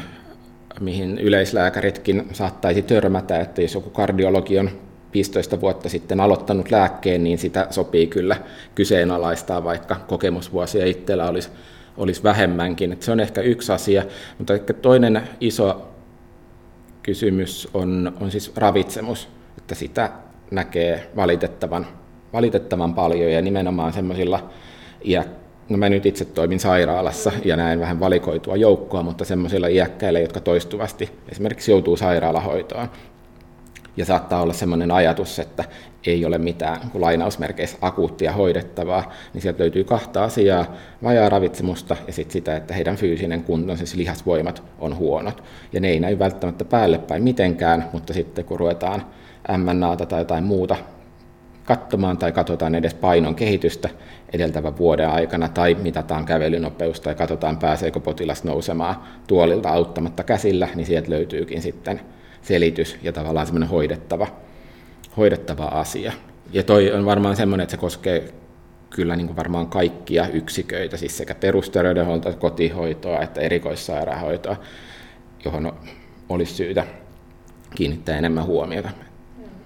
mihin 0.79 1.17
yleislääkäritkin 1.20 2.27
saattaisi 2.32 2.82
törmätä, 2.82 3.39
että 3.39 3.62
jos 3.62 3.74
joku 3.74 3.89
kardiologi 3.89 4.60
on 4.60 4.70
15 5.13 5.62
vuotta 5.62 5.89
sitten 5.89 6.20
aloittanut 6.20 6.72
lääkkeen, 6.72 7.24
niin 7.24 7.38
sitä 7.38 7.67
sopii 7.70 8.08
kyllä 8.08 8.36
kyseenalaistaa, 8.75 9.63
vaikka 9.63 9.96
kokemusvuosia 10.08 10.86
itsellä 10.86 11.29
olisi, 11.29 11.50
olisi 11.97 12.23
vähemmänkin. 12.23 12.91
Että 12.91 13.05
se 13.05 13.11
on 13.11 13.19
ehkä 13.19 13.41
yksi 13.41 13.71
asia, 13.71 14.03
mutta 14.37 14.53
ehkä 14.53 14.73
toinen 14.73 15.21
iso 15.39 15.87
kysymys 17.03 17.67
on, 17.73 18.13
on 18.21 18.31
siis 18.31 18.55
ravitsemus, 18.55 19.29
että 19.57 19.75
sitä 19.75 20.11
näkee 20.51 21.09
valitettavan, 21.15 21.87
valitettavan 22.33 22.93
paljon 22.93 23.31
ja 23.31 23.41
nimenomaan 23.41 23.93
semmoisilla 23.93 24.49
no 25.69 25.77
mä 25.77 25.89
nyt 25.89 26.05
itse 26.05 26.25
toimin 26.25 26.59
sairaalassa 26.59 27.31
ja 27.45 27.55
näen 27.55 27.79
vähän 27.79 27.99
valikoitua 27.99 28.55
joukkoa, 28.55 29.03
mutta 29.03 29.25
semmoisilla 29.25 29.67
iäkkäillä, 29.67 30.19
jotka 30.19 30.39
toistuvasti 30.39 31.09
esimerkiksi 31.31 31.71
joutuu 31.71 31.97
sairaalahoitoon, 31.97 32.87
ja 33.97 34.05
saattaa 34.05 34.41
olla 34.41 34.53
sellainen 34.53 34.91
ajatus, 34.91 35.39
että 35.39 35.63
ei 36.05 36.25
ole 36.25 36.37
mitään 36.37 36.89
kuin 36.91 37.01
lainausmerkeissä 37.01 37.77
akuuttia 37.81 38.31
hoidettavaa, 38.31 39.11
niin 39.33 39.41
sieltä 39.41 39.63
löytyy 39.63 39.83
kahta 39.83 40.23
asiaa, 40.23 40.65
vajaa 41.03 41.29
ravitsemusta 41.29 41.95
ja 42.07 42.13
sitten 42.13 42.33
sitä, 42.33 42.55
että 42.55 42.73
heidän 42.73 42.95
fyysinen 42.95 43.43
kunto, 43.43 43.75
siis 43.75 43.95
lihasvoimat 43.95 44.63
on 44.79 44.97
huonot. 44.97 45.43
Ja 45.73 45.79
ne 45.79 45.87
ei 45.87 45.99
näy 45.99 46.19
välttämättä 46.19 46.65
päälle 46.65 46.97
päin 46.97 47.23
mitenkään, 47.23 47.89
mutta 47.93 48.13
sitten 48.13 48.45
kun 48.45 48.59
ruvetaan 48.59 49.05
MNAta 49.57 50.05
tai 50.05 50.21
jotain 50.21 50.43
muuta 50.43 50.75
katsomaan 51.65 52.17
tai 52.17 52.31
katsotaan 52.31 52.75
edes 52.75 52.93
painon 52.93 53.35
kehitystä 53.35 53.89
edeltävän 54.33 54.77
vuoden 54.77 55.09
aikana 55.09 55.47
tai 55.47 55.75
mitataan 55.75 56.25
kävelynopeus 56.25 57.01
tai 57.01 57.15
katsotaan 57.15 57.57
pääseekö 57.57 57.99
potilas 57.99 58.43
nousemaan 58.43 58.95
tuolilta 59.27 59.69
auttamatta 59.69 60.23
käsillä, 60.23 60.67
niin 60.75 60.85
sieltä 60.87 61.11
löytyykin 61.11 61.61
sitten 61.61 62.01
selitys 62.45 62.97
ja 63.01 63.11
tavallaan 63.11 63.45
semmoinen 63.45 63.69
hoidettava, 63.69 64.27
hoidettava 65.17 65.65
asia. 65.65 66.11
Ja 66.51 66.63
toi 66.63 66.91
on 66.91 67.05
varmaan 67.05 67.35
semmoinen, 67.35 67.63
että 67.63 67.71
se 67.71 67.77
koskee 67.77 68.33
kyllä 68.89 69.15
niin 69.15 69.27
kuin 69.27 69.37
varmaan 69.37 69.67
kaikkia 69.67 70.27
yksiköitä, 70.27 70.97
siis 70.97 71.17
sekä 71.17 71.35
perusterveydenhuoltoa, 71.35 72.33
kotihoitoa 72.33 73.21
että 73.21 73.41
erikoissairaanhoitoa, 73.41 74.55
johon 75.45 75.73
olisi 76.29 76.53
syytä 76.53 76.85
kiinnittää 77.75 78.17
enemmän 78.17 78.45
huomiota. 78.45 78.89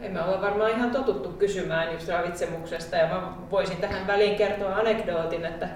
Emme 0.02 0.22
ole 0.22 0.42
varmaan 0.42 0.72
ihan 0.72 0.92
totuttu 0.92 1.30
kysymään 1.30 1.94
just 1.94 2.08
ravitsemuksesta 2.08 2.96
ja 2.96 3.08
mä 3.08 3.34
voisin 3.52 3.78
tähän 3.78 4.08
väliin 4.08 4.36
kertoa 4.36 4.76
anekdootin, 4.76 5.46
että 5.46 5.70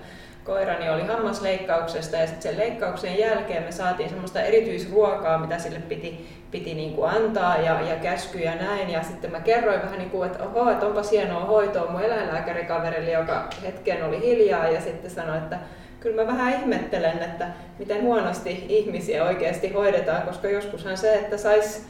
koirani 0.43 0.89
oli 0.89 1.03
hammasleikkauksesta 1.03 2.17
ja 2.17 2.27
sitten 2.27 2.41
sen 2.41 2.57
leikkauksen 2.57 3.19
jälkeen 3.19 3.63
me 3.63 3.71
saatiin 3.71 4.09
semmoista 4.09 4.41
erityisruokaa, 4.41 5.38
mitä 5.38 5.59
sille 5.59 5.79
piti, 5.79 6.29
piti 6.51 6.73
niin 6.73 6.93
kuin 6.93 7.12
antaa 7.12 7.57
ja, 7.57 7.81
ja 7.81 7.95
käskyjä 7.95 8.55
näin. 8.55 8.89
Ja 8.89 9.03
sitten 9.03 9.31
mä 9.31 9.39
kerroin 9.39 9.81
vähän 9.81 10.00
niin 10.00 10.09
kuin, 10.09 10.31
että 10.31 10.43
oho, 10.43 10.71
että 10.71 10.85
onpa 10.85 11.01
hienoa 11.12 11.45
hoitoa 11.45 11.91
mun 11.91 12.01
eläinlääkärikaverille, 12.01 13.12
joka 13.12 13.47
hetken 13.63 14.03
oli 14.03 14.21
hiljaa 14.21 14.67
ja 14.67 14.81
sitten 14.81 15.12
sanoi, 15.12 15.38
että 15.38 15.59
kyllä 16.00 16.21
mä 16.21 16.27
vähän 16.27 16.53
ihmettelen, 16.53 17.23
että 17.23 17.47
miten 17.79 18.01
huonosti 18.01 18.65
ihmisiä 18.69 19.23
oikeasti 19.23 19.73
hoidetaan, 19.73 20.21
koska 20.21 20.47
joskushan 20.47 20.97
se, 20.97 21.13
että 21.13 21.38
sais 21.38 21.85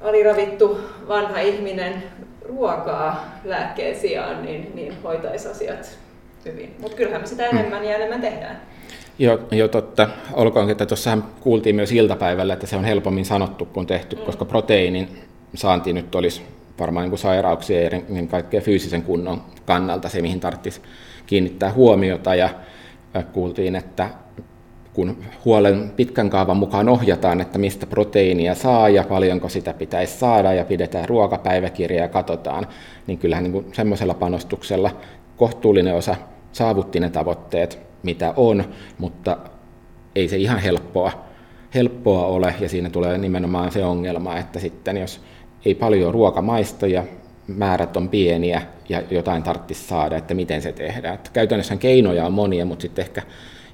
aliravittu 0.00 0.80
vanha 1.08 1.40
ihminen 1.40 2.02
ruokaa 2.42 3.38
lääkkeen 3.44 3.96
sijaan, 3.96 4.42
niin, 4.42 4.70
niin 4.74 5.02
hoitaisi 5.02 5.48
asiat 5.48 5.98
hyvin. 6.44 6.74
Mutta 6.80 6.96
kyllähän 6.96 7.20
me 7.20 7.26
sitä 7.26 7.46
enemmän 7.46 7.84
ja 7.84 7.96
enemmän 7.96 8.20
tehdään. 8.20 8.60
Joo, 9.18 9.38
jo 9.50 9.68
totta. 9.68 10.08
Olkoonkin, 10.32 10.72
että 10.72 10.86
tuossahan 10.86 11.24
kuultiin 11.40 11.76
myös 11.76 11.92
iltapäivällä, 11.92 12.52
että 12.52 12.66
se 12.66 12.76
on 12.76 12.84
helpommin 12.84 13.24
sanottu 13.24 13.64
kuin 13.64 13.86
tehty, 13.86 14.16
mm. 14.16 14.22
koska 14.22 14.44
proteiinin 14.44 15.08
saanti 15.54 15.92
nyt 15.92 16.14
olisi 16.14 16.42
varmaan 16.78 17.04
niin 17.04 17.10
kuin 17.10 17.18
sairauksia 17.18 17.80
ja 17.80 17.90
niin 18.08 18.28
kaikkea 18.28 18.60
fyysisen 18.60 19.02
kunnon 19.02 19.42
kannalta 19.66 20.08
se, 20.08 20.22
mihin 20.22 20.40
tarvitsisi 20.40 20.80
kiinnittää 21.26 21.72
huomiota. 21.72 22.34
Ja 22.34 22.48
kuultiin, 23.32 23.76
että 23.76 24.10
kun 24.92 25.16
huolen 25.44 25.92
pitkän 25.96 26.30
kaavan 26.30 26.56
mukaan 26.56 26.88
ohjataan, 26.88 27.40
että 27.40 27.58
mistä 27.58 27.86
proteiinia 27.86 28.54
saa 28.54 28.88
ja 28.88 29.04
paljonko 29.08 29.48
sitä 29.48 29.72
pitäisi 29.72 30.18
saada 30.18 30.52
ja 30.52 30.64
pidetään 30.64 31.08
ruokapäiväkirja 31.08 32.02
ja 32.02 32.08
katsotaan, 32.08 32.66
niin 33.06 33.18
kyllähän 33.18 33.52
niin 33.52 33.66
semmoisella 33.72 34.14
panostuksella 34.14 34.90
kohtuullinen 35.36 35.94
osa 35.94 36.16
saavutti 36.52 37.00
ne 37.00 37.10
tavoitteet, 37.10 37.78
mitä 38.02 38.34
on, 38.36 38.64
mutta 38.98 39.38
ei 40.14 40.28
se 40.28 40.36
ihan 40.36 40.58
helppoa, 40.58 41.12
helppoa 41.74 42.26
ole, 42.26 42.54
ja 42.60 42.68
siinä 42.68 42.90
tulee 42.90 43.18
nimenomaan 43.18 43.72
se 43.72 43.84
ongelma, 43.84 44.38
että 44.38 44.58
sitten 44.58 44.96
jos 44.96 45.20
ei 45.64 45.74
paljon 45.74 46.14
ruokamaistoja, 46.14 47.04
määrät 47.46 47.96
on 47.96 48.08
pieniä 48.08 48.62
ja 48.88 49.02
jotain 49.10 49.42
tarvitsisi 49.42 49.88
saada, 49.88 50.16
että 50.16 50.34
miten 50.34 50.62
se 50.62 50.72
tehdään. 50.72 51.14
Että 51.14 51.30
käytännössä 51.32 51.76
keinoja 51.76 52.26
on 52.26 52.32
monia, 52.32 52.64
mutta 52.64 52.82
sitten 52.82 53.02
ehkä 53.02 53.22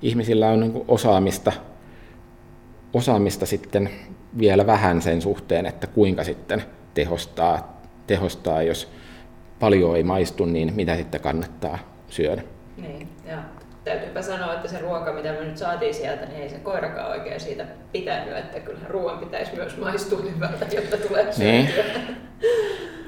ihmisillä 0.03 0.49
on 0.49 0.61
niin 0.61 0.85
osaamista, 0.89 1.53
osaamista 2.95 3.47
sitten 3.47 3.91
vielä 4.39 4.67
vähän 4.67 5.03
sen 5.03 5.23
suhteen, 5.23 5.67
että 5.67 5.87
kuinka 5.87 6.25
sitten 6.25 6.63
tehostaa, 6.95 7.81
tehostaa 8.07 8.63
jos 8.63 8.89
paljon 9.61 9.97
ei 9.97 10.03
maistu, 10.03 10.45
niin 10.45 10.73
mitä 10.77 10.97
sitten 10.97 11.21
kannattaa 11.21 11.79
syödä. 12.09 12.43
Niin, 12.77 13.09
ja 13.29 13.37
täytyypä 13.85 14.23
sanoa, 14.23 14.55
että 14.55 14.69
se 14.69 14.79
ruoka, 14.79 15.13
mitä 15.13 15.33
me 15.33 15.45
nyt 15.45 15.57
saatiin 15.57 15.95
sieltä, 15.95 16.27
niin 16.27 16.43
ei 16.43 16.49
se 16.49 16.59
koirakaan 16.59 17.11
oikein 17.11 17.41
siitä 17.41 17.65
pitänyt, 17.93 18.37
että 18.37 18.61
kyllähän 18.61 18.91
ruoan 18.91 19.19
pitäisi 19.19 19.57
myös 19.57 19.77
maistua 19.77 20.21
hyvältä, 20.35 20.67
jotta 20.75 20.97
tulee 20.97 21.27
niin. 21.39 21.69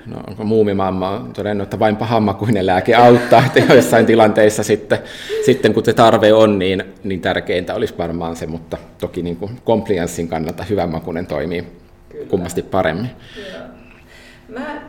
No, 0.06 0.16
onko 0.26 0.44
muumimamma 0.44 1.10
on 1.10 1.32
todennut, 1.32 1.64
että 1.64 1.78
vain 1.78 1.96
pahammakuinen 1.96 2.66
lääke 2.66 2.94
auttaa, 2.94 3.44
että 3.46 3.72
joissain 3.74 4.06
tilanteissa 4.06 4.62
sitten, 4.62 4.98
sitten 5.46 5.74
kun 5.74 5.84
se 5.84 5.92
tarve 5.92 6.32
on, 6.32 6.58
niin, 6.58 6.84
niin 7.04 7.20
tärkeintä 7.20 7.74
olisi 7.74 7.94
varmaan 7.98 8.36
se, 8.36 8.46
mutta 8.46 8.76
toki 8.98 9.22
niin 9.22 9.36
kuin 9.36 9.60
complianssin 9.66 10.28
kannalta 10.28 10.64
hyvänmakuinen 10.64 11.26
toimii 11.26 11.64
Kyllä. 12.08 12.26
kummasti 12.26 12.62
paremmin. 12.62 13.10
Joo. 13.52 13.62
Mä 14.48 14.82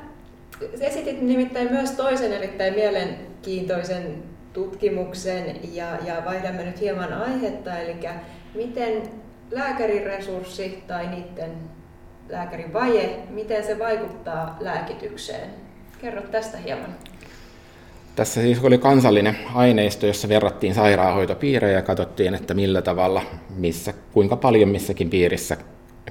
esitit 0.82 1.22
nimittäin 1.22 1.72
myös 1.72 1.92
toisen 1.92 2.34
erittäin 2.34 2.74
mielenkiintoisen 2.74 4.24
tutkimuksen 4.60 5.60
ja, 5.74 5.98
ja 6.06 6.16
vaihdamme 6.26 6.64
nyt 6.64 6.82
hieman 6.82 7.14
aihetta, 7.14 7.78
eli 7.78 7.96
miten 8.56 9.02
lääkärin 9.52 10.04
resurssi 10.04 10.84
tai 10.88 11.08
niiden 11.08 11.52
lääkärin 12.30 12.74
vaje, 12.74 13.20
miten 13.30 13.64
se 13.64 13.80
vaikuttaa 13.80 14.58
lääkitykseen? 14.60 15.50
Kerro 16.02 16.22
tästä 16.22 16.58
hieman. 16.58 16.96
Tässä 18.16 18.42
siis 18.42 18.64
oli 18.64 18.78
kansallinen 18.78 19.38
aineisto, 19.56 20.08
jossa 20.08 20.30
verrattiin 20.30 20.74
sairaanhoitopiirejä 20.74 21.74
ja 21.74 21.82
katsottiin, 21.82 22.34
että 22.34 22.54
millä 22.54 22.82
tavalla, 22.82 23.22
missä, 23.56 23.94
kuinka 24.14 24.36
paljon 24.36 24.70
missäkin 24.70 25.10
piirissä 25.10 25.58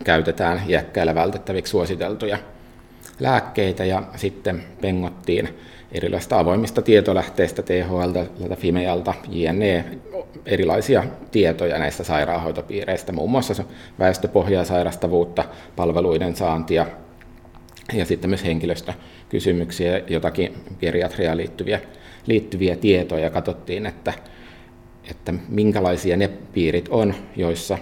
käytetään 0.05 0.63
iäkkäillä 0.69 1.15
vältettäviksi 1.15 1.71
suositeltuja 1.71 2.39
lääkkeitä 3.21 3.85
ja 3.85 4.03
sitten 4.17 4.65
pengottiin 4.81 5.49
erilaisista 5.93 6.39
avoimista 6.39 6.83
tietolähteistä, 6.83 7.63
THL, 7.63 8.55
Fimealta, 8.55 9.15
JNE, 9.29 9.85
erilaisia 10.47 11.05
tietoja 11.31 11.79
näistä 11.79 12.05
sairaanhoitopiireistä, 12.05 13.13
muun 13.13 13.31
muassa 13.31 13.65
väestöpohjaa, 13.99 14.65
sairastavuutta, 14.65 15.45
palveluiden 15.77 16.37
saantia 16.37 16.87
ja 17.93 18.05
sitten 18.05 18.31
myös 18.31 18.45
henkilöstökysymyksiä, 18.45 20.01
jotakin 20.09 20.55
geriatriaan 20.81 21.37
liittyviä, 21.37 21.81
liittyviä 22.27 22.77
tietoja. 22.77 23.31
Katsottiin, 23.31 23.87
että, 23.87 24.13
että 25.11 25.35
minkälaisia 25.49 26.17
ne 26.17 26.29
piirit 26.53 26.89
on, 26.89 27.15
joissa 27.37 27.79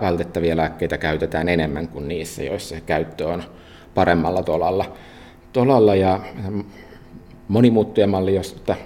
vältettäviä 0.00 0.56
lääkkeitä 0.56 0.98
käytetään 0.98 1.48
enemmän 1.48 1.88
kuin 1.88 2.08
niissä, 2.08 2.42
joissa 2.42 2.76
käyttö 2.86 3.28
on 3.28 3.42
paremmalla 3.94 4.42
tolalla. 4.42 4.92
tolalla 5.52 5.94
ja 5.94 6.20
monimuuttujamalli, 7.48 8.34
josta 8.34 8.76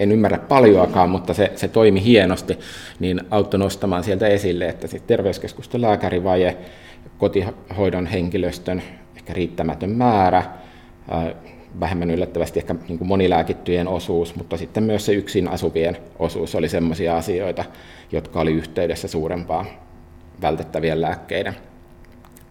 en 0.00 0.12
ymmärrä 0.12 0.38
paljoakaan, 0.38 1.10
mutta 1.10 1.34
se, 1.34 1.52
se 1.54 1.68
toimi 1.68 2.04
hienosti, 2.04 2.58
niin 3.00 3.20
auttoi 3.30 3.58
nostamaan 3.58 4.04
sieltä 4.04 4.26
esille, 4.26 4.68
että 4.68 4.86
se 4.86 4.98
terveyskeskusten 5.06 5.80
lääkärivaje, 5.80 6.56
kotihoidon 7.18 8.06
henkilöstön 8.06 8.82
ehkä 9.16 9.32
riittämätön 9.32 9.90
määrä, 9.90 10.42
vähemmän 11.80 12.10
yllättävästi 12.10 12.58
ehkä 12.58 12.74
niin 12.88 12.98
kuin 12.98 13.08
monilääkittyjen 13.08 13.88
osuus, 13.88 14.36
mutta 14.36 14.56
sitten 14.56 14.82
myös 14.82 15.06
se 15.06 15.12
yksin 15.12 15.48
asuvien 15.48 15.96
osuus 16.18 16.54
oli 16.54 16.68
sellaisia 16.68 17.16
asioita, 17.16 17.64
jotka 18.12 18.40
oli 18.40 18.52
yhteydessä 18.52 19.08
suurempaan 19.08 19.66
vältettävien 20.42 21.00
lääkkeiden 21.00 21.56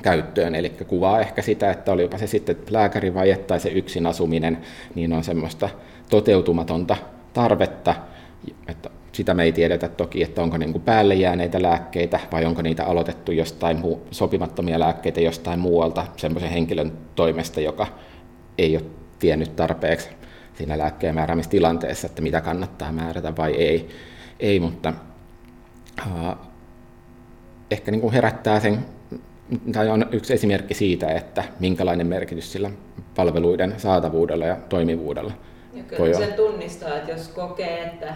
käyttöön. 0.05 0.55
Eli 0.55 0.69
kuvaa 0.69 1.19
ehkä 1.19 1.41
sitä, 1.41 1.71
että 1.71 1.91
olipa 1.91 2.17
se 2.17 2.27
sitten 2.27 2.57
lääkärivaje 2.69 3.37
tai 3.37 3.59
se 3.59 3.69
yksin 3.69 4.05
asuminen, 4.05 4.57
niin 4.95 5.13
on 5.13 5.23
semmoista 5.23 5.69
toteutumatonta 6.09 6.97
tarvetta, 7.33 7.95
että 8.67 8.89
sitä 9.11 9.33
me 9.33 9.43
ei 9.43 9.51
tiedetä 9.51 9.87
toki, 9.89 10.23
että 10.23 10.41
onko 10.41 10.57
niin 10.57 10.71
kuin 10.71 10.81
päälle 10.81 11.15
jääneitä 11.15 11.61
lääkkeitä 11.61 12.19
vai 12.31 12.45
onko 12.45 12.61
niitä 12.61 12.85
aloitettu 12.85 13.31
jostain 13.31 13.79
muu, 13.79 14.07
sopimattomia 14.11 14.79
lääkkeitä 14.79 15.21
jostain 15.21 15.59
muualta 15.59 16.07
semmoisen 16.17 16.49
henkilön 16.49 16.91
toimesta, 17.15 17.61
joka 17.61 17.87
ei 18.57 18.77
ole 18.77 18.85
tiennyt 19.19 19.55
tarpeeksi 19.55 20.09
siinä 20.53 20.77
lääkkeen 20.77 21.15
määräämistilanteessa, 21.15 22.07
että 22.07 22.21
mitä 22.21 22.41
kannattaa 22.41 22.91
määrätä 22.91 23.33
vai 23.37 23.53
ei. 23.53 23.89
ei 24.39 24.59
mutta 24.59 24.93
uh, 26.05 26.37
ehkä 27.71 27.91
niin 27.91 28.01
kuin 28.01 28.13
herättää 28.13 28.59
sen, 28.59 28.94
tai 29.73 29.89
on 29.89 30.05
yksi 30.11 30.33
esimerkki 30.33 30.73
siitä, 30.73 31.07
että 31.07 31.43
minkälainen 31.59 32.07
merkitys 32.07 32.51
sillä 32.51 32.69
palveluiden 33.15 33.73
saatavuudella 33.77 34.45
ja 34.45 34.57
toimivuudella 34.69 35.33
ja 35.73 35.83
kyllä 35.83 36.17
sen 36.17 36.33
tunnistaa, 36.33 36.97
että 36.97 37.11
jos 37.11 37.27
kokee, 37.27 37.83
että 37.83 38.13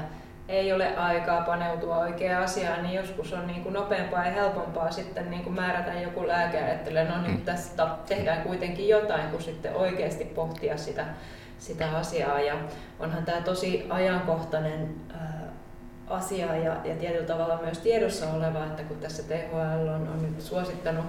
ei 0.47 0.73
ole 0.73 0.97
aikaa 0.97 1.41
paneutua 1.41 1.97
oikeaan 1.97 2.43
asiaan, 2.43 2.83
niin 2.83 2.95
joskus 2.95 3.33
on 3.33 3.47
niin 3.47 3.63
kuin 3.63 3.73
nopeampaa 3.73 4.25
ja 4.25 4.31
helpompaa 4.31 4.91
sitten 4.91 5.31
niin 5.31 5.43
kuin 5.43 5.55
määrätä 5.55 5.99
joku 6.01 6.27
lääke 6.27 6.57
ajattelee, 6.57 7.09
no 7.09 7.21
nyt 7.21 7.31
mm. 7.31 7.41
tästä 7.41 7.87
tehdään 8.07 8.41
kuitenkin 8.41 8.87
jotain, 8.87 9.29
kun 9.29 9.41
sitten 9.41 9.75
oikeasti 9.75 10.25
pohtia 10.25 10.77
sitä, 10.77 11.05
sitä 11.57 11.89
asiaa. 11.89 12.39
Ja 12.39 12.55
onhan 12.99 13.25
tämä 13.25 13.41
tosi 13.41 13.85
ajankohtainen 13.89 14.95
asia 16.09 16.55
ja, 16.55 16.75
ja 16.83 16.95
tietyllä 16.95 17.27
tavalla 17.27 17.59
myös 17.61 17.77
tiedossa 17.77 18.31
oleva, 18.31 18.65
että 18.65 18.83
kun 18.83 18.97
tässä 18.97 19.23
THL 19.23 19.87
on, 19.87 20.07
on 20.07 20.21
nyt 20.21 20.41
suosittanut 20.41 21.05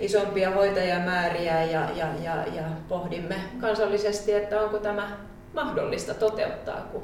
isompia 0.00 0.50
hoitajamääriä 0.50 1.64
ja, 1.64 1.90
ja, 1.90 2.06
ja, 2.22 2.44
ja 2.54 2.62
pohdimme 2.88 3.36
kansallisesti, 3.60 4.32
että 4.32 4.60
onko 4.60 4.78
tämä 4.78 5.16
mahdollista 5.52 6.14
toteuttaa, 6.14 6.80
kun 6.92 7.02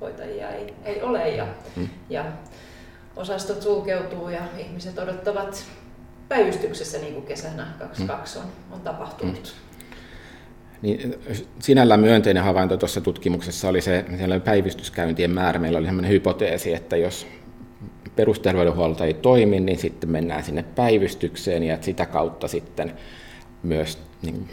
hoitajia 0.00 0.48
ei, 0.48 0.74
ei 0.84 1.02
ole 1.02 1.28
ja, 1.28 1.46
mm. 1.76 1.88
ja 2.10 2.24
osastot 3.16 3.62
sulkeutuu 3.62 4.28
ja 4.28 4.40
ihmiset 4.58 4.98
odottavat 4.98 5.64
päivystyksessä 6.28 6.98
niin 6.98 7.14
kuin 7.14 7.26
kesänä 7.26 7.66
22 7.78 8.38
mm. 8.38 8.44
on, 8.44 8.50
on 8.70 8.80
tapahtunut. 8.80 9.56
Mm. 9.56 9.63
Niin, 10.84 11.14
sinällään 11.58 12.00
myönteinen 12.00 12.42
havainto 12.42 12.76
tuossa 12.76 13.00
tutkimuksessa 13.00 13.68
oli 13.68 13.80
se 13.80 14.04
että 14.18 14.40
päivystyskäyntien 14.40 15.30
määrä. 15.30 15.58
Meillä 15.58 15.78
oli 15.78 15.86
sellainen 15.86 16.10
hypoteesi, 16.10 16.74
että 16.74 16.96
jos 16.96 17.26
perusterveydenhuolto 18.16 19.04
ei 19.04 19.14
toimi, 19.14 19.60
niin 19.60 19.78
sitten 19.78 20.10
mennään 20.10 20.44
sinne 20.44 20.62
päivystykseen 20.62 21.62
ja 21.62 21.78
sitä 21.80 22.06
kautta 22.06 22.48
sitten 22.48 22.94
myös 23.62 23.98
niin, 24.22 24.48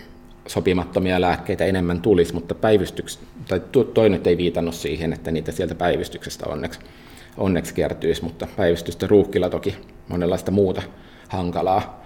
sopimattomia 0.47 1.21
lääkkeitä 1.21 1.65
enemmän 1.65 2.01
tulisi, 2.01 2.33
mutta 2.33 2.55
päivystyks, 2.55 3.19
tai 3.47 3.61
toi 3.93 4.09
nyt 4.09 4.27
ei 4.27 4.37
viitannut 4.37 4.75
siihen, 4.75 5.13
että 5.13 5.31
niitä 5.31 5.51
sieltä 5.51 5.75
päivystyksestä 5.75 6.49
onneksi, 6.49 6.79
onneksi 7.37 7.73
kertyisi, 7.73 8.23
mutta 8.23 8.47
päivystystä 8.57 9.07
ruuhkilla 9.07 9.49
toki 9.49 9.75
monenlaista 10.07 10.51
muuta 10.51 10.81
hankalaa 11.27 12.03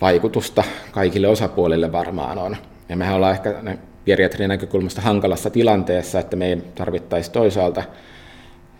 vaikutusta 0.00 0.64
kaikille 0.92 1.28
osapuolille 1.28 1.92
varmaan 1.92 2.38
on. 2.38 2.56
Ja 2.90 2.96
mehän 2.96 3.16
ollaan 3.16 3.32
ehkä 3.32 3.54
geriatrian 4.06 4.48
näkökulmasta 4.48 5.00
hankalassa 5.00 5.50
tilanteessa, 5.50 6.20
että 6.20 6.36
me 6.36 6.46
ei 6.46 6.56
tarvittaisi 6.74 7.30
toisaalta 7.30 7.82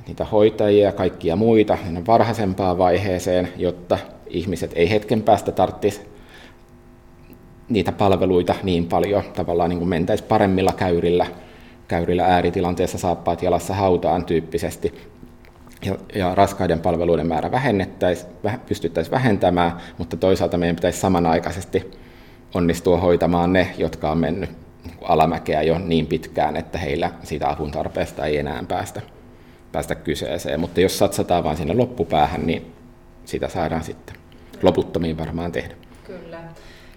niitä 0.06 0.24
hoitajia 0.24 0.84
ja 0.84 0.92
kaikkia 0.92 1.36
muita 1.36 1.78
varhaisempaan 2.06 2.78
vaiheeseen, 2.78 3.48
jotta 3.56 3.98
ihmiset 4.26 4.72
ei 4.74 4.90
hetken 4.90 5.22
päästä 5.22 5.52
tarvitsisi 5.52 6.00
niitä 7.68 7.92
palveluita 7.92 8.54
niin 8.62 8.86
paljon, 8.86 9.22
tavallaan 9.36 9.70
niin 9.70 9.78
kuin 9.78 9.88
mentäisiin 9.88 10.28
paremmilla 10.28 10.72
käyrillä, 10.72 11.26
käyrillä 11.88 12.24
ääritilanteessa 12.24 12.98
saappaat 12.98 13.42
jalassa 13.42 13.74
hautaan 13.74 14.24
tyyppisesti, 14.24 14.94
ja, 15.84 15.96
ja 16.14 16.34
raskaiden 16.34 16.80
palveluiden 16.80 17.26
määrä 17.26 17.50
vähennettäisiin, 17.50 18.32
pystyttäisiin 18.68 19.12
vähentämään, 19.12 19.72
mutta 19.98 20.16
toisaalta 20.16 20.58
meidän 20.58 20.76
pitäisi 20.76 21.00
samanaikaisesti 21.00 21.90
onnistua 22.54 23.00
hoitamaan 23.00 23.52
ne, 23.52 23.74
jotka 23.78 24.10
on 24.10 24.18
mennyt 24.18 24.50
alamäkeä 25.02 25.62
jo 25.62 25.78
niin 25.78 26.06
pitkään, 26.06 26.56
että 26.56 26.78
heillä 26.78 27.10
siitä 27.22 27.50
avun 27.50 27.70
tarpeesta 27.70 28.26
ei 28.26 28.38
enää 28.38 28.64
päästä, 28.68 29.02
päästä 29.72 29.94
kyseeseen. 29.94 30.60
Mutta 30.60 30.80
jos 30.80 30.98
satsataan 30.98 31.44
vain 31.44 31.56
sinne 31.56 31.74
loppupäähän, 31.74 32.46
niin 32.46 32.72
sitä 33.24 33.48
saadaan 33.48 33.84
sitten 33.84 34.16
loputtomiin 34.62 35.18
varmaan 35.18 35.52
tehdä. 35.52 35.74
Kyllä. 36.04 36.40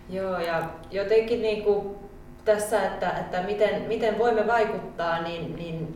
Joo, 0.10 0.40
ja 0.40 0.70
jotenkin 0.92 1.42
niin 1.42 1.64
kuin 1.64 1.96
tässä, 2.46 2.84
että, 2.86 3.10
että 3.10 3.42
miten, 3.42 3.82
miten 3.82 4.18
voimme 4.18 4.48
vaikuttaa, 4.48 5.22
niin, 5.22 5.56
niin 5.56 5.96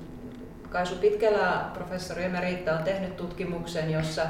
Kaisu 0.70 0.96
Pitkälä, 0.96 1.66
professori 1.74 2.24
Emeritta, 2.24 2.74
on 2.74 2.84
tehnyt 2.84 3.18
tutkimuksen, 3.18 3.92
jossa 3.92 4.22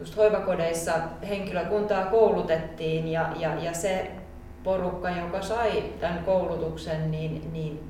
just 0.00 0.16
hoivakodeissa 0.16 0.92
henkilökuntaa 1.28 2.06
koulutettiin 2.06 3.08
ja, 3.08 3.32
ja, 3.38 3.54
ja 3.62 3.74
se 3.74 4.10
porukka, 4.64 5.10
joka 5.10 5.42
sai 5.42 5.82
tämän 6.00 6.24
koulutuksen, 6.24 7.10
niin, 7.10 7.52
niin 7.52 7.80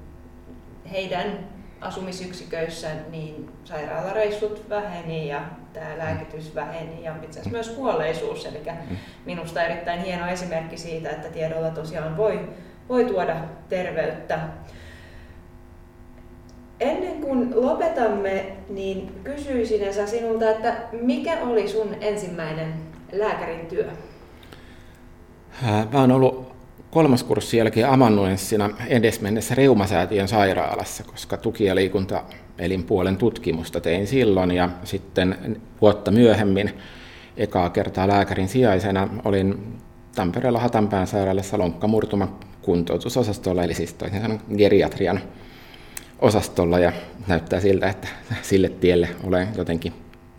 heidän 0.92 1.38
asumisyksiköissä 1.80 2.88
niin 3.10 3.50
sairaalareissut 3.64 4.68
väheni 4.68 5.28
ja 5.28 5.40
tämä 5.72 5.98
lääkitys 5.98 6.54
väheni 6.54 7.04
ja 7.04 7.14
itse 7.22 7.40
asiassa 7.40 7.50
myös 7.50 7.70
kuolleisuus. 7.70 8.46
Eli 8.46 8.62
mm. 8.90 8.96
minusta 9.24 9.62
erittäin 9.62 10.00
hieno 10.00 10.26
esimerkki 10.26 10.76
siitä, 10.76 11.10
että 11.10 11.28
tiedolla 11.28 11.70
tosiaan 11.70 12.16
voi, 12.16 12.48
voi 12.88 13.04
tuoda 13.04 13.36
terveyttä. 13.68 14.38
Ennen 16.80 17.20
kuin 17.20 17.62
lopetamme, 17.66 18.56
niin 18.68 19.20
kysyisin 19.24 19.82
Esa 19.82 20.06
sinulta, 20.06 20.50
että 20.50 20.76
mikä 20.92 21.38
oli 21.40 21.68
sun 21.68 21.96
ensimmäinen 22.00 22.74
lääkärin 23.12 23.66
työ? 23.66 23.88
Mä 25.92 26.00
oon 26.00 26.12
ollut 26.12 26.41
kolmas 26.92 27.24
kurssi 27.24 27.56
jälkeen 27.56 27.88
amanuenssina 27.88 28.70
edesmennessä 28.86 29.54
Reumasäätiön 29.54 30.28
sairaalassa, 30.28 31.04
koska 31.04 31.36
tuki- 31.36 31.64
ja 31.64 31.74
liikuntaelinpuolen 31.74 33.16
tutkimusta 33.16 33.80
tein 33.80 34.06
silloin 34.06 34.50
ja 34.50 34.68
sitten 34.84 35.56
vuotta 35.80 36.10
myöhemmin 36.10 36.70
ekaa 37.36 37.70
kertaa 37.70 38.08
lääkärin 38.08 38.48
sijaisena 38.48 39.08
olin 39.24 39.76
Tampereella 40.14 40.60
Hatanpään 40.60 41.06
sairaalassa 41.06 41.58
lonkkamurtuma 41.58 42.38
kuntoutusosastolla, 42.62 43.64
eli 43.64 43.74
siis 43.74 43.94
toisin 43.94 44.20
sanoen 44.22 44.40
geriatrian 44.56 45.20
osastolla 46.18 46.78
ja 46.78 46.92
näyttää 47.26 47.60
siltä, 47.60 47.88
että 47.88 48.08
sille 48.42 48.68
tielle 48.68 49.08
olen 49.24 49.48
jotenkin 49.56 49.92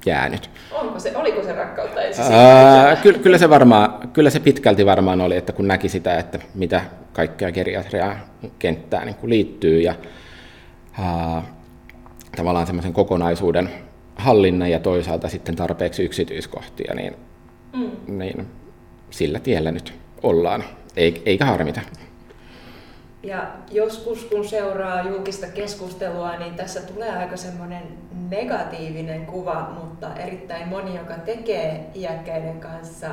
jäänyt. 0.06 0.50
Onko 0.72 1.00
se, 1.00 1.18
oliko 1.18 1.44
se 1.44 1.54
rakkautta 1.54 2.00
Ää, 2.32 2.96
kyllä, 2.96 3.20
kyllä, 3.20 3.38
se 3.38 3.50
varmaan, 3.50 4.10
kyllä 4.14 4.30
se 4.30 4.40
pitkälti 4.40 4.86
varmaan 4.86 5.22
oli, 5.22 5.38
että 5.38 5.54
kun 5.54 5.68
näki 5.68 5.90
sitä, 5.90 6.18
että 6.18 6.40
mitä 6.54 6.82
kaikkea 7.14 7.52
geriatriaa 7.52 8.16
kenttää 8.60 9.06
niin 9.06 9.16
liittyy 9.24 9.82
ja 9.82 9.96
ää, 11.00 11.44
tavallaan 12.36 12.66
semmoisen 12.68 12.94
kokonaisuuden 12.94 13.70
hallinnan 14.16 14.72
ja 14.72 14.80
toisaalta 14.80 15.30
sitten 15.30 15.56
tarpeeksi 15.56 16.04
yksityiskohtia, 16.04 16.94
niin, 16.96 17.16
mm. 17.74 18.18
niin 18.18 18.48
sillä 19.10 19.40
tiellä 19.40 19.72
nyt 19.72 19.94
ollaan, 20.24 20.64
eikä 21.26 21.46
harmita. 21.46 21.82
Ja 23.24 23.48
joskus 23.72 24.24
kun 24.26 24.48
seuraa 24.48 25.02
julkista 25.02 25.48
keskustelua, 25.48 26.38
niin 26.38 26.56
tässä 26.56 26.82
tulee 26.82 27.18
aika 27.18 27.38
semmoinen 27.38 27.84
negatiivinen 28.30 29.26
kuva, 29.26 29.70
mutta 29.84 30.16
erittäin 30.16 30.68
moni, 30.68 30.96
joka 30.96 31.14
tekee 31.14 31.90
iäkkäiden 31.96 32.60
kanssa 32.60 33.08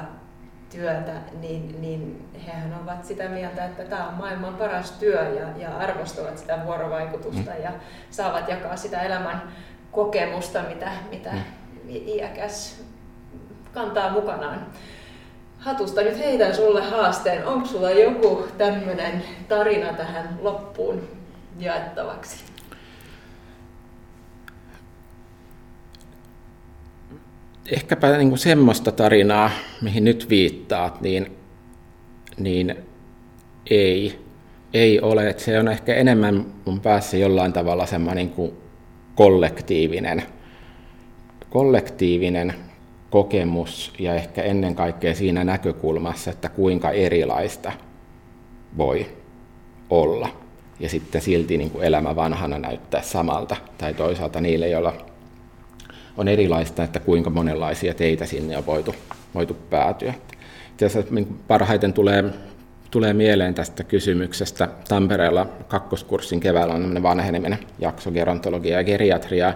työtä, 0.71 1.13
niin, 1.41 1.81
niin 1.81 2.29
hehän 2.47 2.81
ovat 2.83 3.05
sitä 3.05 3.29
mieltä, 3.29 3.65
että 3.65 3.85
tämä 3.85 4.09
on 4.09 4.15
maailman 4.15 4.55
paras 4.55 4.91
työ 4.91 5.23
ja, 5.29 5.49
ja 5.57 5.79
arvostavat 5.79 6.39
sitä 6.39 6.59
vuorovaikutusta 6.65 7.51
mm. 7.51 7.63
ja 7.63 7.73
saavat 8.11 8.49
jakaa 8.49 8.77
sitä 8.77 9.03
elämän 9.03 9.43
kokemusta, 9.93 10.63
mitä, 10.63 10.91
mitä 11.11 11.31
mm. 11.33 11.41
iäkäs 11.89 12.85
kantaa 13.73 14.13
mukanaan. 14.13 14.67
Hatusta 15.61 16.03
nyt 16.03 16.19
heitän 16.19 16.55
sulle 16.55 16.83
haasteen. 16.83 17.47
Onko 17.47 17.67
sulla 17.67 17.91
joku 17.91 18.47
tämmöinen 18.59 19.23
tarina 19.49 19.93
tähän 19.93 20.39
loppuun 20.43 21.09
jaettavaksi? 21.59 22.45
Ehkäpä 27.71 28.17
niin 28.17 28.29
kuin 28.29 28.39
semmoista 28.39 28.93
tarinaa, 28.93 29.51
mihin 29.83 30.05
nyt 30.05 30.29
viittaat, 30.29 31.01
niin, 31.01 31.37
niin 32.39 32.77
ei, 33.71 34.19
ei 34.75 35.01
ole. 35.01 35.29
Että 35.29 35.43
se 35.43 35.59
on 35.59 35.69
ehkä 35.69 35.95
enemmän 35.95 36.47
mun 36.65 36.81
päässä 36.81 37.17
jollain 37.17 37.53
tavalla 37.53 37.87
semmoinen 37.87 38.27
niin 38.27 38.35
kuin 38.35 38.53
kollektiivinen, 39.15 40.23
kollektiivinen 41.51 42.55
kokemus 43.11 43.93
ja 43.99 44.15
ehkä 44.15 44.43
ennen 44.43 44.75
kaikkea 44.75 45.15
siinä 45.15 45.45
näkökulmassa, 45.45 46.31
että 46.31 46.49
kuinka 46.49 46.91
erilaista 46.91 47.73
voi 48.77 49.07
olla. 49.91 50.29
Ja 50.81 50.89
sitten 50.89 51.21
silti 51.21 51.59
niin 51.59 51.71
kuin 51.71 51.85
elämä 51.85 52.17
vanhana 52.17 52.59
näyttää 52.59 53.03
samalta. 53.03 53.57
Tai 53.79 53.95
toisaalta 53.95 54.41
niille, 54.41 54.69
joilla 54.69 54.95
on 56.17 56.29
erilaista, 56.29 56.85
että 56.85 57.01
kuinka 57.01 57.31
monenlaisia 57.31 57.95
teitä 57.95 58.27
sinne 58.27 58.57
on 58.57 58.67
voitu, 58.67 58.95
voitu 59.35 59.55
päätyä. 59.55 60.15
Itse 60.73 61.05
niin 61.11 61.41
parhaiten 61.49 61.93
tulee, 61.93 62.25
tulee 62.91 63.13
mieleen 63.13 63.55
tästä 63.55 63.85
kysymyksestä. 63.85 64.69
Tampereella 64.89 65.47
kakkoskurssin 65.69 66.41
keväällä 66.41 66.75
on 66.75 67.03
vanheneminen 67.03 67.59
jakso 67.79 68.11
gerontologia 68.11 68.77
ja 68.77 68.85
geriatria, 68.85 69.55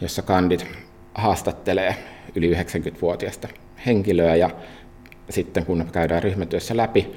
jossa 0.00 0.22
kandit 0.22 0.66
haastattelee 1.14 1.94
yli 2.34 2.54
90-vuotiaista 2.54 3.48
henkilöä 3.86 4.34
ja 4.34 4.50
sitten 5.30 5.66
kun 5.66 5.88
käydään 5.92 6.22
ryhmätyössä 6.22 6.76
läpi, 6.76 7.12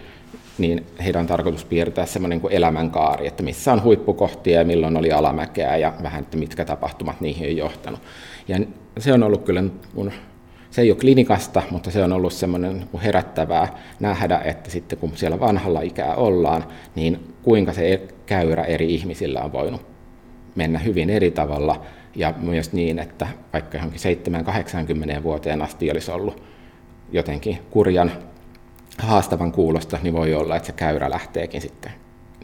niin 0.58 0.86
heidän 1.04 1.20
on 1.20 1.28
tarkoitus 1.28 1.66
piirtää 1.66 2.06
semmoinen 2.06 2.42
kuin 2.42 2.54
elämänkaari, 2.54 3.28
että 3.28 3.44
missä 3.44 3.74
on 3.74 3.84
huippukohtia 3.84 4.60
ja 4.60 4.66
milloin 4.66 4.98
oli 4.98 5.12
alamäkeä 5.12 5.78
ja 5.78 5.94
vähän, 6.04 6.24
että 6.24 6.38
mitkä 6.38 6.66
tapahtumat 6.66 7.22
niihin 7.22 7.50
on 7.50 7.58
johtanut. 7.58 8.00
Ja 8.48 8.60
se 8.98 9.14
on 9.14 9.24
ollut 9.24 9.44
kyllä, 9.44 9.64
kun 9.96 10.12
se 10.72 10.82
ei 10.82 10.92
ole 10.92 11.00
klinikasta, 11.00 11.64
mutta 11.72 11.92
se 11.92 12.04
on 12.04 12.14
ollut 12.14 12.34
semmoinen 12.34 12.90
herättävää 13.04 13.68
nähdä, 14.00 14.42
että 14.46 14.70
sitten 14.70 14.98
kun 14.98 15.12
siellä 15.18 15.40
vanhalla 15.40 15.82
ikää 15.82 16.16
ollaan, 16.16 16.64
niin 16.96 17.34
kuinka 17.44 17.74
se 17.74 18.02
käyrä 18.26 18.64
eri 18.64 18.94
ihmisillä 18.94 19.42
on 19.42 19.52
voinut 19.52 19.86
mennä 20.56 20.80
hyvin 20.80 21.10
eri 21.10 21.32
tavalla 21.32 21.86
ja 22.16 22.34
myös 22.38 22.74
niin, 22.74 23.00
että 23.00 23.28
vaikka 23.54 23.78
johonkin 23.78 24.00
7-80 25.20 25.24
vuoteen 25.24 25.62
asti 25.62 25.92
olisi 25.92 26.12
ollut 26.12 26.44
jotenkin 27.12 27.60
kurjan 27.70 28.12
haastavan 28.98 29.52
kuulosta, 29.52 30.00
niin 30.02 30.14
voi 30.14 30.34
olla, 30.34 30.56
että 30.56 30.68
se 30.68 30.74
käyrä 30.74 31.10
lähteekin 31.10 31.62
sitten 31.62 31.92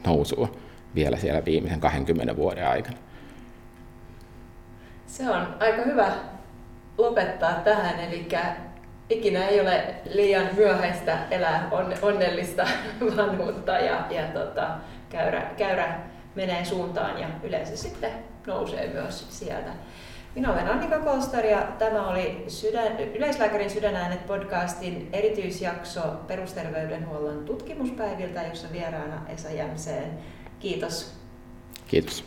nousuun 0.06 0.52
vielä 0.96 1.18
siellä 1.18 1.46
viimeisen 1.46 1.80
20 1.80 2.36
vuoden 2.36 2.68
aikana. 2.68 2.98
Se 5.08 5.30
on 5.30 5.56
aika 5.60 5.82
hyvä 5.82 6.12
lopettaa 6.98 7.54
tähän, 7.54 8.00
eli 8.00 8.28
ikinä 9.10 9.48
ei 9.48 9.62
ole 9.62 9.96
liian 10.14 10.48
myöhäistä 10.56 11.18
elää 11.32 11.70
onnellista 12.02 12.68
vanhuutta 13.18 13.72
ja, 13.72 14.06
ja 14.10 14.24
tota, 14.24 14.70
käyrä, 15.10 15.42
käyrä 15.58 16.00
menee 16.36 16.66
suuntaan 16.66 17.20
ja 17.22 17.28
yleensä 17.44 17.78
sitten 17.78 18.12
nousee 18.50 18.94
myös 18.94 19.40
sieltä. 19.40 19.70
Minä 20.36 20.54
olen 20.54 20.68
Annika 20.68 21.00
Kostar 21.00 21.46
ja 21.46 21.62
tämä 21.80 22.08
oli 22.08 22.44
sydän, 22.48 23.00
Yleislääkärin 23.00 23.70
sydänäänet 23.70 24.28
podcastin 24.28 25.10
erityisjakso 25.14 26.02
perusterveydenhuollon 26.28 27.46
tutkimuspäiviltä, 27.46 28.44
jossa 28.44 28.68
vieraana 28.72 29.22
Esa 29.28 29.52
Jämseen. 29.52 30.20
Kiitos. 30.60 31.14
Kiitos. 31.88 32.24